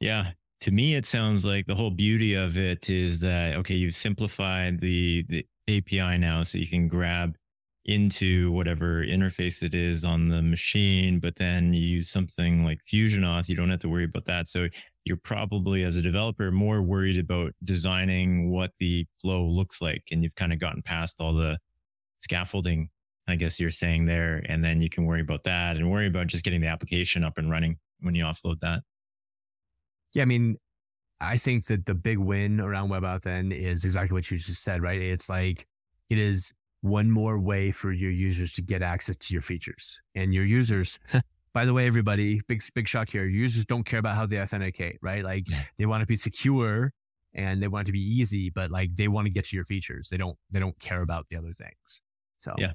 Yeah 0.00 0.30
to 0.60 0.70
me, 0.70 0.94
it 0.94 1.06
sounds 1.06 1.44
like 1.44 1.66
the 1.66 1.74
whole 1.74 1.90
beauty 1.90 2.34
of 2.34 2.58
it 2.58 2.90
is 2.90 3.20
that, 3.20 3.56
okay, 3.58 3.74
you've 3.74 3.94
simplified 3.94 4.80
the, 4.80 5.24
the 5.28 5.46
API 5.68 6.18
now 6.18 6.42
so 6.42 6.58
you 6.58 6.66
can 6.66 6.86
grab 6.86 7.36
into 7.86 8.52
whatever 8.52 9.02
interface 9.02 9.62
it 9.62 9.74
is 9.74 10.04
on 10.04 10.28
the 10.28 10.42
machine, 10.42 11.18
but 11.18 11.36
then 11.36 11.72
you 11.72 11.80
use 11.80 12.10
something 12.10 12.62
like 12.62 12.82
Fusion 12.82 13.22
Auth, 13.22 13.48
you 13.48 13.56
don't 13.56 13.70
have 13.70 13.80
to 13.80 13.88
worry 13.88 14.04
about 14.04 14.26
that. 14.26 14.48
So 14.48 14.68
you're 15.06 15.16
probably 15.16 15.82
as 15.82 15.96
a 15.96 16.02
developer 16.02 16.50
more 16.50 16.82
worried 16.82 17.18
about 17.18 17.52
designing 17.64 18.50
what 18.50 18.72
the 18.78 19.06
flow 19.20 19.46
looks 19.46 19.80
like. 19.80 20.04
And 20.12 20.22
you've 20.22 20.34
kind 20.34 20.52
of 20.52 20.60
gotten 20.60 20.82
past 20.82 21.22
all 21.22 21.32
the 21.32 21.58
scaffolding, 22.20 22.90
I 23.26 23.36
guess 23.36 23.58
you're 23.58 23.70
saying 23.70 24.06
there. 24.06 24.42
And 24.46 24.64
then 24.64 24.80
you 24.80 24.88
can 24.88 25.04
worry 25.04 25.20
about 25.20 25.44
that 25.44 25.76
and 25.76 25.90
worry 25.90 26.06
about 26.06 26.28
just 26.28 26.44
getting 26.44 26.60
the 26.60 26.68
application 26.68 27.24
up 27.24 27.38
and 27.38 27.50
running 27.50 27.78
when 28.00 28.14
you 28.14 28.24
offload 28.24 28.60
that. 28.60 28.82
Yeah, 30.14 30.22
I 30.22 30.26
mean, 30.26 30.56
I 31.20 31.36
think 31.36 31.66
that 31.66 31.86
the 31.86 31.94
big 31.94 32.18
win 32.18 32.60
around 32.60 32.88
WebAuthn 32.88 33.52
is 33.52 33.84
exactly 33.84 34.14
what 34.14 34.30
you 34.30 34.38
just 34.38 34.62
said, 34.62 34.82
right? 34.82 35.00
It's 35.00 35.28
like 35.28 35.66
it 36.08 36.18
is 36.18 36.52
one 36.80 37.10
more 37.10 37.38
way 37.38 37.70
for 37.70 37.92
your 37.92 38.10
users 38.10 38.52
to 38.54 38.62
get 38.62 38.82
access 38.82 39.16
to 39.16 39.34
your 39.34 39.42
features. 39.42 40.00
And 40.14 40.32
your 40.32 40.44
users, 40.44 40.98
by 41.54 41.64
the 41.64 41.74
way, 41.74 41.86
everybody, 41.86 42.40
big 42.48 42.62
big 42.74 42.88
shock 42.88 43.10
here. 43.10 43.26
Users 43.26 43.66
don't 43.66 43.84
care 43.84 43.98
about 43.98 44.16
how 44.16 44.26
they 44.26 44.40
authenticate, 44.40 44.98
right? 45.02 45.22
Like 45.24 45.46
they 45.76 45.86
want 45.86 46.00
to 46.00 46.06
be 46.06 46.16
secure 46.16 46.92
and 47.34 47.62
they 47.62 47.68
want 47.68 47.86
it 47.86 47.88
to 47.88 47.92
be 47.92 48.00
easy, 48.00 48.50
but 48.50 48.70
like 48.70 48.96
they 48.96 49.08
want 49.08 49.26
to 49.26 49.30
get 49.30 49.44
to 49.46 49.56
your 49.56 49.64
features. 49.64 50.08
They 50.08 50.16
don't 50.16 50.38
they 50.50 50.58
don't 50.58 50.78
care 50.80 51.02
about 51.02 51.26
the 51.28 51.36
other 51.36 51.52
things. 51.52 52.00
So 52.40 52.54
yeah, 52.58 52.72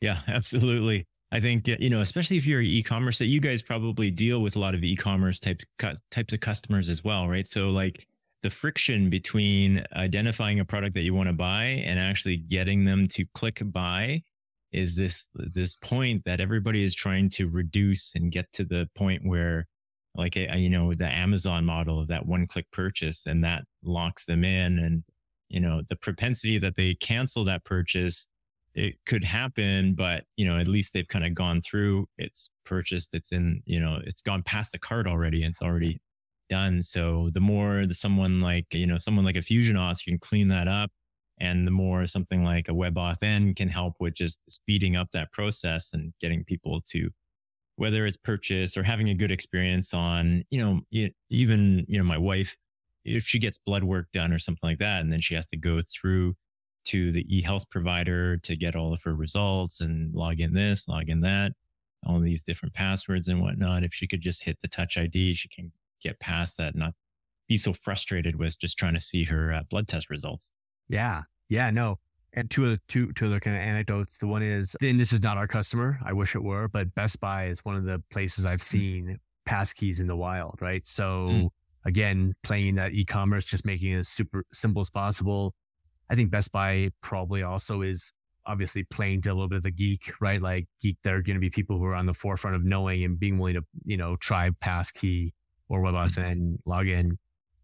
yeah, 0.00 0.20
absolutely. 0.28 1.06
I 1.32 1.40
think 1.40 1.68
you 1.68 1.90
know, 1.90 2.00
especially 2.00 2.38
if 2.38 2.46
you're 2.46 2.60
e-commerce, 2.60 3.18
that 3.18 3.26
you 3.26 3.40
guys 3.40 3.62
probably 3.62 4.10
deal 4.10 4.42
with 4.42 4.56
a 4.56 4.58
lot 4.58 4.74
of 4.74 4.82
e-commerce 4.82 5.38
types 5.38 5.64
types 6.10 6.32
of 6.32 6.40
customers 6.40 6.88
as 6.88 7.04
well, 7.04 7.28
right? 7.28 7.46
So 7.46 7.70
like 7.70 8.06
the 8.42 8.50
friction 8.50 9.10
between 9.10 9.84
identifying 9.94 10.60
a 10.60 10.64
product 10.64 10.94
that 10.94 11.02
you 11.02 11.14
want 11.14 11.28
to 11.28 11.34
buy 11.34 11.82
and 11.84 11.98
actually 11.98 12.38
getting 12.38 12.84
them 12.84 13.06
to 13.08 13.24
click 13.34 13.62
buy 13.66 14.22
is 14.72 14.96
this 14.96 15.28
this 15.34 15.76
point 15.76 16.24
that 16.24 16.40
everybody 16.40 16.84
is 16.84 16.94
trying 16.94 17.28
to 17.28 17.48
reduce 17.48 18.12
and 18.14 18.32
get 18.32 18.50
to 18.52 18.64
the 18.64 18.88
point 18.94 19.22
where 19.24 19.66
like 20.14 20.36
a, 20.36 20.56
you 20.56 20.70
know 20.70 20.94
the 20.94 21.06
amazon 21.06 21.64
model 21.64 21.98
of 22.00 22.08
that 22.08 22.26
one 22.26 22.46
click 22.46 22.66
purchase 22.72 23.26
and 23.26 23.42
that 23.42 23.64
locks 23.82 24.24
them 24.24 24.44
in 24.44 24.78
and 24.78 25.02
you 25.48 25.60
know 25.60 25.82
the 25.88 25.96
propensity 25.96 26.56
that 26.58 26.76
they 26.76 26.94
cancel 26.94 27.44
that 27.44 27.64
purchase 27.64 28.28
it 28.74 28.94
could 29.04 29.24
happen 29.24 29.94
but 29.94 30.24
you 30.36 30.46
know 30.46 30.58
at 30.58 30.68
least 30.68 30.92
they've 30.92 31.08
kind 31.08 31.24
of 31.24 31.34
gone 31.34 31.60
through 31.60 32.06
it's 32.18 32.50
purchased 32.64 33.14
it's 33.14 33.32
in 33.32 33.62
you 33.66 33.80
know 33.80 33.98
it's 34.04 34.22
gone 34.22 34.42
past 34.42 34.72
the 34.72 34.78
cart 34.78 35.06
already 35.06 35.42
it's 35.42 35.62
already 35.62 36.00
done. 36.50 36.82
So 36.82 37.30
the 37.32 37.40
more 37.40 37.86
the 37.86 37.94
someone 37.94 38.40
like 38.40 38.66
you 38.74 38.86
know 38.86 38.98
someone 38.98 39.24
like 39.24 39.36
a 39.36 39.42
fusion 39.42 39.76
auth 39.76 40.04
can 40.04 40.18
clean 40.18 40.48
that 40.48 40.68
up 40.68 40.90
and 41.38 41.66
the 41.66 41.70
more 41.70 42.06
something 42.06 42.44
like 42.44 42.68
a 42.68 42.72
WebAuthn 42.72 43.56
can 43.56 43.68
help 43.68 43.94
with 43.98 44.14
just 44.14 44.40
speeding 44.50 44.96
up 44.96 45.08
that 45.12 45.32
process 45.32 45.94
and 45.94 46.12
getting 46.20 46.44
people 46.44 46.82
to 46.90 47.08
whether 47.76 48.04
it's 48.04 48.18
purchase 48.18 48.76
or 48.76 48.82
having 48.82 49.08
a 49.08 49.14
good 49.14 49.30
experience 49.30 49.94
on, 49.94 50.44
you 50.50 50.62
know, 50.62 51.08
even, 51.30 51.86
you 51.88 51.96
know, 51.96 52.04
my 52.04 52.18
wife, 52.18 52.58
if 53.06 53.24
she 53.24 53.38
gets 53.38 53.56
blood 53.56 53.84
work 53.84 54.08
done 54.12 54.34
or 54.34 54.38
something 54.38 54.68
like 54.68 54.78
that, 54.78 55.00
and 55.00 55.10
then 55.10 55.20
she 55.20 55.34
has 55.34 55.46
to 55.46 55.56
go 55.56 55.80
through 55.80 56.34
to 56.86 57.12
the 57.12 57.24
e-health 57.28 57.68
provider 57.70 58.36
to 58.38 58.56
get 58.56 58.74
all 58.74 58.92
of 58.92 59.02
her 59.02 59.14
results 59.14 59.80
and 59.80 60.14
log 60.14 60.40
in 60.40 60.54
this, 60.54 60.88
log 60.88 61.08
in 61.08 61.20
that, 61.20 61.52
all 62.06 62.20
these 62.20 62.42
different 62.42 62.74
passwords 62.74 63.28
and 63.28 63.40
whatnot. 63.40 63.84
If 63.84 63.92
she 63.92 64.06
could 64.06 64.20
just 64.20 64.44
hit 64.44 64.58
the 64.60 64.68
touch 64.68 64.96
ID, 64.96 65.34
she 65.34 65.48
can 65.48 65.72
get 66.02 66.18
past 66.20 66.56
that, 66.58 66.74
not 66.74 66.94
be 67.48 67.58
so 67.58 67.72
frustrated 67.72 68.36
with 68.36 68.58
just 68.58 68.78
trying 68.78 68.94
to 68.94 69.00
see 69.00 69.24
her 69.24 69.52
uh, 69.52 69.62
blood 69.68 69.88
test 69.88 70.08
results. 70.08 70.52
Yeah. 70.88 71.22
Yeah. 71.48 71.70
No. 71.70 71.98
And 72.32 72.48
two 72.48 72.64
other 72.64 72.76
two 72.86 73.12
two 73.14 73.26
other 73.26 73.40
kind 73.40 73.56
of 73.56 73.62
anecdotes. 73.62 74.18
The 74.18 74.28
one 74.28 74.42
is, 74.42 74.76
and 74.80 75.00
this 75.00 75.12
is 75.12 75.20
not 75.20 75.36
our 75.36 75.48
customer. 75.48 75.98
I 76.04 76.12
wish 76.12 76.36
it 76.36 76.44
were, 76.44 76.68
but 76.68 76.94
Best 76.94 77.18
Buy 77.18 77.46
is 77.46 77.64
one 77.64 77.74
of 77.74 77.84
the 77.84 78.00
places 78.12 78.46
I've 78.46 78.62
hmm. 78.62 78.66
seen 78.66 79.18
passkeys 79.48 80.00
in 80.00 80.06
the 80.06 80.14
wild. 80.14 80.58
Right. 80.60 80.86
So 80.86 81.28
mm. 81.28 81.48
again, 81.84 82.34
playing 82.44 82.76
that 82.76 82.92
e-commerce, 82.92 83.44
just 83.44 83.66
making 83.66 83.92
it 83.92 83.98
as 83.98 84.08
super 84.08 84.44
simple 84.52 84.80
as 84.80 84.90
possible. 84.90 85.54
I 86.10 86.14
think 86.16 86.30
Best 86.30 86.52
Buy 86.52 86.90
probably 87.02 87.42
also 87.42 87.82
is 87.82 88.12
obviously 88.46 88.82
playing 88.84 89.22
to 89.22 89.30
a 89.30 89.34
little 89.34 89.48
bit 89.48 89.58
of 89.58 89.62
the 89.62 89.70
geek, 89.70 90.12
right? 90.20 90.42
Like 90.42 90.66
geek, 90.82 90.96
there 91.04 91.16
are 91.16 91.22
going 91.22 91.36
to 91.36 91.40
be 91.40 91.50
people 91.50 91.78
who 91.78 91.84
are 91.84 91.94
on 91.94 92.06
the 92.06 92.14
forefront 92.14 92.56
of 92.56 92.64
knowing 92.64 93.04
and 93.04 93.18
being 93.18 93.38
willing 93.38 93.54
to, 93.54 93.62
you 93.84 93.96
know, 93.96 94.16
try 94.16 94.50
passkey 94.60 95.34
or 95.68 95.80
WebAuthn 95.82 96.36
mm. 96.36 96.56
login. 96.66 97.00
And 97.00 97.18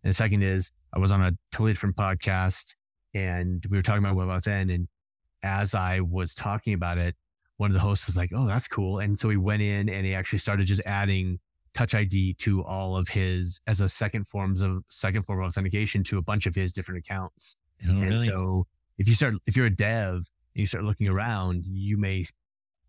the 0.04 0.12
second 0.12 0.42
is 0.42 0.70
I 0.94 0.98
was 0.98 1.10
on 1.10 1.22
a 1.22 1.32
totally 1.50 1.72
different 1.72 1.96
podcast 1.96 2.76
and 3.14 3.64
we 3.68 3.76
were 3.76 3.82
talking 3.82 4.04
about 4.04 4.16
WebAuthn. 4.16 4.72
And 4.72 4.88
as 5.42 5.74
I 5.74 6.00
was 6.00 6.34
talking 6.34 6.74
about 6.74 6.98
it, 6.98 7.16
one 7.56 7.70
of 7.70 7.74
the 7.74 7.80
hosts 7.80 8.06
was 8.06 8.16
like, 8.16 8.30
"Oh, 8.36 8.46
that's 8.46 8.68
cool." 8.68 8.98
And 8.98 9.18
so 9.18 9.30
he 9.30 9.38
went 9.38 9.62
in 9.62 9.88
and 9.88 10.04
he 10.04 10.14
actually 10.14 10.40
started 10.40 10.66
just 10.66 10.82
adding 10.84 11.40
Touch 11.72 11.94
ID 11.94 12.34
to 12.38 12.64
all 12.64 12.96
of 12.96 13.08
his 13.08 13.60
as 13.66 13.82
a 13.82 13.88
second 13.88 14.26
forms 14.26 14.62
of 14.62 14.82
second 14.88 15.24
form 15.24 15.42
of 15.42 15.48
authentication 15.48 16.02
to 16.04 16.18
a 16.18 16.22
bunch 16.22 16.46
of 16.46 16.54
his 16.54 16.72
different 16.72 16.98
accounts. 16.98 17.56
Oh, 17.84 17.90
and 17.90 18.02
really? 18.02 18.26
so 18.26 18.66
if 18.98 19.08
you 19.08 19.14
start 19.14 19.34
if 19.46 19.56
you're 19.56 19.66
a 19.66 19.74
dev 19.74 20.14
and 20.14 20.24
you 20.54 20.66
start 20.66 20.84
looking 20.84 21.08
around, 21.08 21.66
you 21.66 21.98
may 21.98 22.24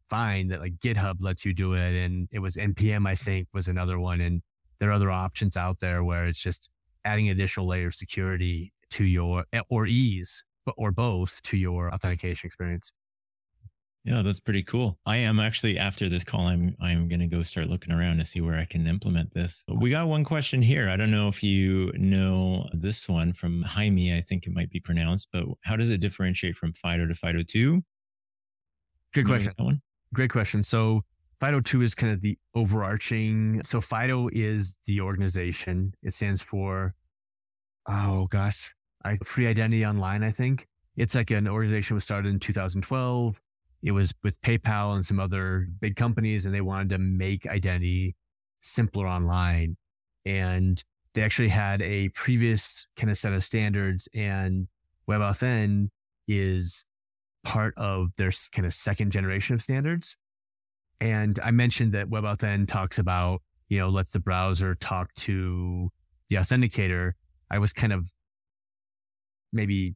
find 0.10 0.52
that 0.52 0.62
like 0.62 0.78
GitHub 0.78 1.18
lets 1.20 1.46
you 1.46 1.54
do 1.54 1.74
it, 1.74 1.94
and 1.94 2.28
it 2.32 2.40
was 2.40 2.56
npm 2.56 3.08
I 3.08 3.16
think 3.16 3.48
was 3.54 3.68
another 3.68 4.00
one, 4.00 4.22
and 4.22 4.42
there 4.80 4.90
are 4.90 4.94
other 4.94 5.12
options 5.12 5.58
out 5.58 5.80
there 5.80 6.04
where 6.04 6.26
it's 6.26 6.42
just 6.42 6.70
adding 7.04 7.30
additional 7.30 7.68
layer 7.68 7.88
of 7.88 7.96
security 7.96 8.74
to 8.92 9.04
your 9.06 9.46
eh, 9.54 9.62
or 9.70 9.86
ease 9.86 10.44
or 10.78 10.92
both 10.92 11.42
to 11.44 11.58
your 11.58 11.94
authentication 11.94 12.48
experience. 12.48 12.92
Yeah, 14.08 14.22
that's 14.22 14.40
pretty 14.40 14.64
cool. 14.64 14.98
I 15.06 15.18
am 15.18 15.38
actually 15.38 15.78
after 15.78 16.08
this 16.08 16.24
call, 16.24 16.48
I'm 16.48 16.78
I'm 16.80 17.10
gonna 17.10 17.28
go 17.28 17.42
start 17.42 17.68
looking 17.68 17.92
around 17.94 18.20
to 18.20 18.26
see 18.26 18.40
where 18.40 18.58
I 18.58 18.64
can 18.64 18.88
implement 18.88 19.34
this. 19.34 19.66
We 19.68 19.90
got 19.90 20.08
one 20.08 20.24
question 20.24 20.62
here. 20.62 20.90
I 20.90 20.96
don't 20.96 21.12
know 21.12 21.28
if 21.28 21.44
you 21.44 21.92
know 21.94 22.70
this 22.72 23.10
one 23.10 23.34
from 23.34 23.64
Jaime. 23.64 24.18
I 24.18 24.22
think 24.22 24.48
it 24.48 24.54
might 24.54 24.70
be 24.70 24.80
pronounced, 24.80 25.28
but 25.34 25.44
how 25.66 25.76
does 25.76 25.90
it 25.90 26.00
differentiate 26.00 26.56
from 26.56 26.72
FIDO 26.72 27.08
to 27.08 27.14
FIDO2? 27.14 27.84
Good 29.14 29.26
question. 29.26 29.52
One? 29.58 29.82
Great 30.14 30.32
question. 30.32 30.64
So 30.64 31.02
FIDO2 31.42 31.84
is 31.84 31.94
kind 31.94 32.14
of 32.14 32.22
the 32.22 32.38
overarching. 32.56 33.62
So 33.66 33.82
FIDO 33.82 34.30
is 34.32 34.80
the 34.86 35.02
organization. 35.02 35.94
It 36.02 36.14
stands 36.14 36.42
for, 36.42 36.96
oh 37.90 38.28
gosh, 38.28 38.74
I, 39.04 39.18
Free 39.26 39.48
Identity 39.48 39.86
Online, 39.86 40.24
I 40.24 40.32
think. 40.32 40.66
It's 40.96 41.14
like 41.14 41.30
an 41.30 41.50
organization 41.50 41.96
was 41.96 42.06
started 42.06 42.30
in 42.30 42.40
2012. 42.40 43.42
It 43.84 43.92
was 43.92 44.14
with 44.24 44.42
PayPal 44.42 44.96
and 44.96 45.06
some 45.06 45.20
other 45.20 45.68
big 45.80 45.96
companies, 45.96 46.46
and 46.46 46.54
they 46.54 46.62
wanted 46.62 46.90
to 46.90 46.98
make 46.98 47.46
identity 47.46 48.16
simpler 48.62 49.08
online. 49.08 49.78
And 50.26 50.84
they 51.14 51.22
actually 51.22 51.50
had 51.50 51.82
a 51.82 52.10
previous 52.10 52.88
kind 52.96 53.10
of 53.10 53.18
set 53.18 53.34
of 53.34 53.44
standards, 53.44 54.10
and 54.14 54.68
WebAuthn 55.10 55.90
is 56.28 56.86
part 57.44 57.74
of 57.78 58.10
their 58.18 58.32
kind 58.52 58.66
of 58.66 58.74
second 58.74 59.12
generation 59.12 59.54
of 59.54 59.62
standards. 59.62 60.18
And 61.00 61.40
I 61.44 61.52
mentioned 61.52 61.94
that 61.94 62.10
WebAuthn 62.10 62.68
talks 62.68 63.00
about, 63.00 63.42
you 63.70 63.80
know, 63.80 63.90
let 63.90 64.12
the 64.12 64.20
browser 64.20 64.76
talk 64.76 65.14
to 65.16 65.90
the 66.30 66.36
authenticator. 66.36 67.14
I 67.50 67.60
was 67.60 67.72
kind 67.72 67.94
of 67.94 68.12
maybe 69.54 69.96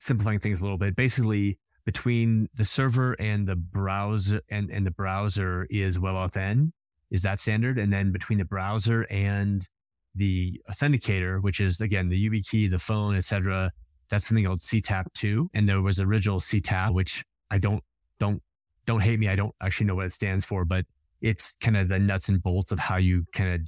simplifying 0.00 0.40
things 0.40 0.60
a 0.60 0.64
little 0.64 0.78
bit. 0.78 0.96
Basically, 0.96 1.58
between 1.88 2.50
the 2.52 2.66
server 2.66 3.14
and 3.14 3.48
the 3.48 3.56
browser 3.56 4.42
and, 4.50 4.70
and 4.70 4.84
the 4.84 4.90
browser 4.90 5.66
is 5.70 5.96
WebAuthn 5.96 6.70
is 7.10 7.22
that 7.22 7.40
standard. 7.40 7.78
And 7.78 7.90
then 7.90 8.12
between 8.12 8.36
the 8.36 8.44
browser 8.44 9.06
and 9.08 9.66
the 10.14 10.60
authenticator, 10.70 11.42
which 11.42 11.60
is 11.60 11.80
again 11.80 12.10
the 12.10 12.26
UB 12.26 12.34
YubiKey, 12.34 12.70
the 12.70 12.78
phone, 12.78 13.16
etc., 13.16 13.72
that's 14.10 14.28
something 14.28 14.44
called 14.44 14.58
CTAP2. 14.58 15.46
And 15.54 15.66
there 15.66 15.80
was 15.80 15.98
original 15.98 16.40
CTAP, 16.40 16.92
which 16.92 17.24
I 17.50 17.56
don't 17.56 17.82
don't 18.20 18.42
don't 18.84 19.00
hate 19.00 19.18
me. 19.18 19.30
I 19.30 19.36
don't 19.36 19.54
actually 19.62 19.86
know 19.86 19.94
what 19.94 20.04
it 20.04 20.12
stands 20.12 20.44
for, 20.44 20.66
but 20.66 20.84
it's 21.22 21.56
kind 21.62 21.78
of 21.78 21.88
the 21.88 21.98
nuts 21.98 22.28
and 22.28 22.42
bolts 22.42 22.70
of 22.70 22.78
how 22.78 22.98
you 22.98 23.24
kind 23.32 23.54
of 23.54 23.60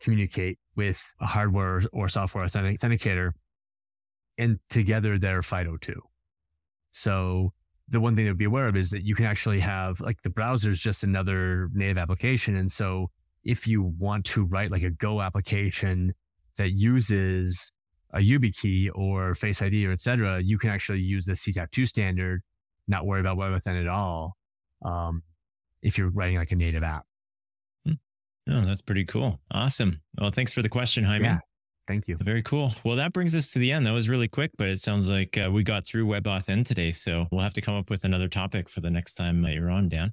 communicate 0.00 0.58
with 0.74 1.02
a 1.20 1.26
hardware 1.26 1.82
or 1.92 2.08
software 2.08 2.46
authenticator 2.46 3.32
and 4.38 4.58
together 4.70 5.18
they're 5.18 5.42
FIDO2. 5.42 5.96
So 6.92 7.52
the 7.88 8.00
one 8.00 8.16
thing 8.16 8.26
to 8.26 8.34
be 8.34 8.44
aware 8.44 8.68
of 8.68 8.76
is 8.76 8.90
that 8.90 9.04
you 9.04 9.14
can 9.14 9.26
actually 9.26 9.60
have 9.60 10.00
like 10.00 10.22
the 10.22 10.30
browser 10.30 10.70
is 10.70 10.80
just 10.80 11.02
another 11.02 11.68
native 11.72 11.98
application. 11.98 12.56
And 12.56 12.70
so 12.70 13.10
if 13.44 13.66
you 13.66 13.82
want 13.98 14.24
to 14.26 14.44
write 14.44 14.70
like 14.70 14.82
a 14.82 14.90
Go 14.90 15.20
application 15.20 16.14
that 16.56 16.72
uses 16.72 17.72
a 18.12 18.18
YubiKey 18.18 18.90
or 18.94 19.34
Face 19.34 19.60
ID 19.60 19.86
or 19.86 19.92
et 19.92 20.00
cetera, 20.00 20.40
you 20.40 20.58
can 20.58 20.70
actually 20.70 21.00
use 21.00 21.24
the 21.26 21.32
CTAP2 21.32 21.88
standard, 21.88 22.42
not 22.86 23.06
worry 23.06 23.20
about 23.20 23.36
WebAuthn 23.36 23.80
at 23.80 23.88
all. 23.88 24.36
Um, 24.84 25.22
if 25.82 25.98
you're 25.98 26.10
writing 26.10 26.36
like 26.36 26.52
a 26.52 26.56
native 26.56 26.82
app. 26.82 27.04
Hmm. 27.84 27.92
Oh, 28.48 28.64
that's 28.64 28.82
pretty 28.82 29.04
cool. 29.04 29.40
Awesome. 29.50 30.00
Well, 30.18 30.30
thanks 30.30 30.52
for 30.52 30.62
the 30.62 30.68
question, 30.68 31.04
Jaime. 31.04 31.24
Yeah. 31.24 31.38
Thank 31.86 32.06
you. 32.06 32.16
Very 32.20 32.42
cool. 32.42 32.72
Well, 32.84 32.96
that 32.96 33.12
brings 33.12 33.34
us 33.34 33.52
to 33.52 33.58
the 33.58 33.72
end. 33.72 33.86
That 33.86 33.92
was 33.92 34.08
really 34.08 34.28
quick, 34.28 34.52
but 34.56 34.68
it 34.68 34.80
sounds 34.80 35.08
like 35.08 35.36
uh, 35.36 35.50
we 35.50 35.62
got 35.64 35.84
through 35.84 36.06
WebAuthn 36.06 36.64
today. 36.64 36.92
So 36.92 37.26
we'll 37.30 37.40
have 37.40 37.54
to 37.54 37.60
come 37.60 37.74
up 37.74 37.90
with 37.90 38.04
another 38.04 38.28
topic 38.28 38.68
for 38.68 38.80
the 38.80 38.90
next 38.90 39.14
time 39.14 39.42
that 39.42 39.54
you're 39.54 39.70
on, 39.70 39.88
Dan. 39.88 40.12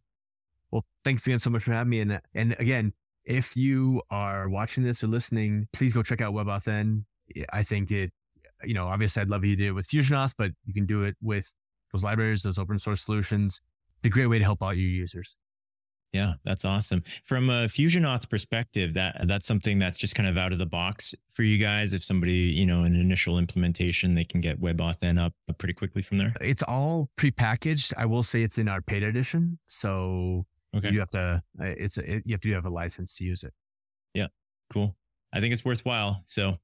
Well, 0.72 0.86
thanks 1.04 1.26
again 1.28 1.40
so 1.40 1.50
much 1.50 1.64
for 1.64 1.74
having 1.74 1.90
me. 1.90 2.00
And, 2.00 2.22
and 2.34 2.56
again, 2.60 2.94
if 3.24 3.56
you 3.56 4.02
are 4.10 4.50
watching 4.50 4.84
this 4.84 5.04
or 5.04 5.08
listening, 5.08 5.68
please 5.72 5.94
go 5.94 6.02
check 6.02 6.22
out 6.22 6.34
WebAuthn. 6.34 7.04
I 7.54 7.62
think 7.62 7.92
it, 7.92 8.12
you 8.64 8.74
know, 8.74 8.88
obviously 8.88 9.22
I'd 9.22 9.30
love 9.30 9.46
you 9.46 9.56
to 9.56 9.62
do 9.62 9.68
it 9.70 9.74
with 9.74 9.88
FusionAuth, 9.88 10.34
but 10.38 10.52
you 10.66 10.74
can 10.74 10.88
do 10.88 11.04
it 11.04 11.16
with 11.22 11.54
those 11.92 12.04
libraries, 12.04 12.44
those 12.44 12.58
open 12.58 12.80
source 12.80 13.04
solutions. 13.04 13.62
It's 13.98 14.08
a 14.08 14.10
great 14.10 14.28
way 14.28 14.40
to 14.40 14.44
help 14.44 14.64
out 14.64 14.78
your 14.78 14.90
users. 14.90 15.36
Yeah, 16.14 16.34
that's 16.44 16.66
awesome. 16.66 17.04
From 17.24 17.52
a 17.52 17.68
Fusion 17.68 18.04
Auth 18.04 18.30
perspective, 18.30 18.96
that 18.96 19.28
that's 19.28 19.46
something 19.46 19.78
that's 19.78 19.98
just 19.98 20.16
kind 20.16 20.28
of 20.28 20.38
out 20.38 20.52
of 20.52 20.58
the 20.58 20.66
box 20.66 21.14
for 21.30 21.44
you 21.44 21.60
guys. 21.60 21.94
If 21.94 22.04
somebody, 22.04 22.32
you 22.34 22.66
know, 22.66 22.84
an 22.84 22.96
initial 22.96 23.38
implementation, 23.38 24.16
they 24.16 24.24
can 24.24 24.42
get 24.42 24.60
WebAuthn 24.60 25.24
up 25.24 25.34
pretty 25.60 25.74
quickly 25.74 26.02
from 26.02 26.18
there. 26.18 26.34
It's 26.42 26.64
all 26.64 27.10
prepackaged. 27.16 27.94
I 27.96 28.06
will 28.06 28.24
say 28.24 28.42
it's 28.42 28.58
in 28.58 28.68
our 28.68 28.82
paid 28.82 29.04
edition, 29.04 29.60
so 29.68 30.48
okay. 30.76 30.90
you 30.92 31.00
have 31.00 31.12
to. 31.12 31.44
Uh, 31.62 31.66
it's 31.66 32.00
a, 32.00 32.22
you 32.26 32.32
have 32.34 32.42
to 32.42 32.54
have 32.54 32.66
a 32.66 32.72
license 32.72 33.16
to 33.18 33.24
use 33.24 33.44
it. 33.44 33.54
Yeah, 34.16 34.28
cool. 34.74 34.96
I 35.32 35.40
think 35.40 35.54
it's 35.54 35.64
worthwhile. 35.64 36.24
So 36.26 36.58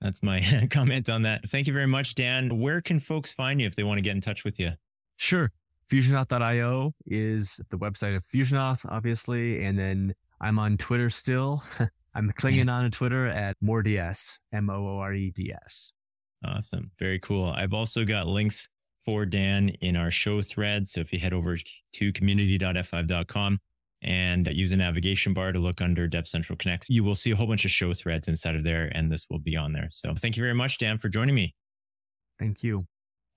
that's 0.00 0.22
my 0.22 0.42
comment 0.70 1.08
on 1.08 1.22
that. 1.22 1.48
Thank 1.48 1.66
you 1.66 1.72
very 1.72 1.86
much, 1.86 2.14
Dan. 2.14 2.60
Where 2.60 2.80
can 2.80 3.00
folks 3.00 3.32
find 3.32 3.60
you 3.60 3.66
if 3.66 3.74
they 3.74 3.82
want 3.82 3.98
to 3.98 4.02
get 4.02 4.14
in 4.14 4.20
touch 4.20 4.44
with 4.44 4.60
you? 4.60 4.72
Sure. 5.16 5.50
FusionAuth.io 5.90 6.92
is 7.06 7.60
the 7.70 7.78
website 7.78 8.16
of 8.16 8.24
FusionAuth, 8.24 8.86
obviously. 8.88 9.64
And 9.64 9.78
then 9.78 10.14
I'm 10.40 10.58
on 10.58 10.76
Twitter 10.76 11.10
still. 11.10 11.62
I'm 12.14 12.32
clinging 12.36 12.68
on 12.68 12.84
to 12.84 12.90
Twitter 12.90 13.26
at 13.26 13.56
MooreDS, 13.62 14.38
M 14.52 14.68
O 14.68 14.86
O 14.86 14.98
R 14.98 15.14
E 15.14 15.30
D 15.30 15.52
S. 15.64 15.92
Awesome. 16.44 16.90
Very 16.98 17.18
cool. 17.20 17.52
I've 17.56 17.72
also 17.72 18.04
got 18.04 18.26
links 18.26 18.68
for 19.04 19.24
Dan 19.26 19.70
in 19.80 19.96
our 19.96 20.10
show 20.10 20.42
thread. 20.42 20.86
So 20.86 21.00
if 21.00 21.12
you 21.12 21.18
head 21.18 21.32
over 21.32 21.56
to 21.92 22.12
community.f5.com 22.12 23.58
and 24.02 24.48
use 24.48 24.70
the 24.70 24.76
navigation 24.76 25.32
bar 25.32 25.52
to 25.52 25.58
look 25.58 25.80
under 25.80 26.08
Dev 26.08 26.26
Central 26.26 26.56
Connects, 26.56 26.90
you 26.90 27.04
will 27.04 27.14
see 27.14 27.30
a 27.30 27.36
whole 27.36 27.46
bunch 27.46 27.64
of 27.64 27.70
show 27.70 27.92
threads 27.92 28.28
inside 28.28 28.56
of 28.56 28.64
there, 28.64 28.90
and 28.94 29.10
this 29.10 29.26
will 29.30 29.38
be 29.38 29.56
on 29.56 29.72
there. 29.72 29.88
So 29.90 30.14
thank 30.14 30.36
you 30.36 30.42
very 30.42 30.54
much, 30.54 30.78
Dan, 30.78 30.98
for 30.98 31.08
joining 31.08 31.34
me. 31.34 31.54
Thank 32.38 32.62
you. 32.62 32.86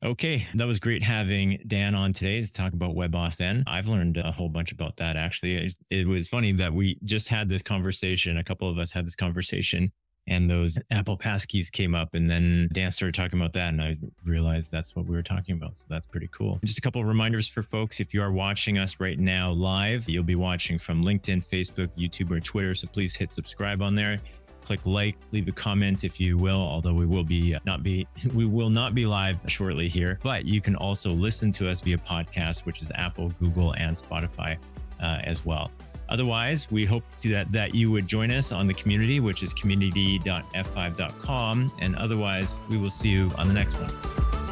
Okay, 0.05 0.45
that 0.53 0.67
was 0.67 0.79
great 0.79 1.01
having 1.01 1.59
Dan 1.65 1.95
on 1.95 2.13
today 2.13 2.39
to 2.39 2.53
talk 2.53 2.73
about 2.73 2.95
WebAuthn. 2.95 3.63
I've 3.65 3.87
learned 3.87 4.17
a 4.17 4.31
whole 4.31 4.49
bunch 4.49 4.71
about 4.71 4.97
that 4.97 5.15
actually. 5.15 5.71
It 5.89 6.05
was 6.05 6.27
funny 6.27 6.51
that 6.51 6.71
we 6.71 6.99
just 7.05 7.27
had 7.27 7.49
this 7.49 7.63
conversation. 7.63 8.37
A 8.37 8.43
couple 8.43 8.69
of 8.69 8.77
us 8.77 8.91
had 8.91 9.07
this 9.07 9.15
conversation 9.15 9.91
and 10.27 10.47
those 10.47 10.77
Apple 10.91 11.17
passkeys 11.17 11.71
came 11.71 11.95
up 11.95 12.13
and 12.13 12.29
then 12.29 12.69
Dan 12.71 12.91
started 12.91 13.15
talking 13.15 13.39
about 13.39 13.53
that 13.53 13.69
and 13.69 13.81
I 13.81 13.97
realized 14.23 14.71
that's 14.71 14.95
what 14.95 15.07
we 15.07 15.15
were 15.15 15.23
talking 15.23 15.55
about. 15.55 15.75
So 15.75 15.85
that's 15.89 16.05
pretty 16.05 16.29
cool. 16.31 16.59
Just 16.63 16.77
a 16.77 16.81
couple 16.81 17.01
of 17.01 17.07
reminders 17.07 17.47
for 17.47 17.63
folks. 17.63 17.99
If 17.99 18.13
you 18.13 18.21
are 18.21 18.31
watching 18.31 18.77
us 18.77 18.99
right 18.99 19.17
now 19.17 19.53
live, 19.53 20.07
you'll 20.07 20.23
be 20.23 20.35
watching 20.35 20.77
from 20.77 21.03
LinkedIn, 21.03 21.43
Facebook, 21.47 21.89
YouTube, 21.97 22.29
or 22.29 22.39
Twitter. 22.39 22.75
So 22.75 22.85
please 22.85 23.15
hit 23.15 23.33
subscribe 23.33 23.81
on 23.81 23.95
there 23.95 24.21
click 24.65 24.85
like, 24.85 25.17
leave 25.31 25.47
a 25.47 25.51
comment 25.51 26.03
if 26.03 26.19
you 26.19 26.37
will, 26.37 26.59
although 26.59 26.93
we 26.93 27.05
will 27.05 27.23
be 27.23 27.55
uh, 27.55 27.59
not 27.65 27.83
be 27.83 28.07
we 28.33 28.45
will 28.45 28.69
not 28.69 28.95
be 28.95 29.05
live 29.05 29.41
shortly 29.47 29.87
here, 29.87 30.19
but 30.23 30.45
you 30.45 30.61
can 30.61 30.75
also 30.75 31.11
listen 31.11 31.51
to 31.53 31.69
us 31.69 31.81
via 31.81 31.97
podcast, 31.97 32.65
which 32.65 32.81
is 32.81 32.91
Apple, 32.95 33.29
Google, 33.39 33.73
and 33.75 33.95
Spotify 33.95 34.57
uh, 35.01 35.19
as 35.23 35.45
well. 35.45 35.71
Otherwise, 36.09 36.69
we 36.71 36.85
hope 36.85 37.03
to 37.17 37.29
that, 37.29 37.51
that 37.51 37.73
you 37.73 37.89
would 37.91 38.05
join 38.07 38.29
us 38.31 38.51
on 38.51 38.67
the 38.67 38.73
community, 38.73 39.19
which 39.19 39.41
is 39.41 39.53
community.f5.com. 39.53 41.71
And 41.79 41.95
otherwise, 41.95 42.59
we 42.69 42.77
will 42.77 42.91
see 42.91 43.09
you 43.09 43.31
on 43.37 43.47
the 43.47 43.53
next 43.53 43.73
one. 43.73 44.44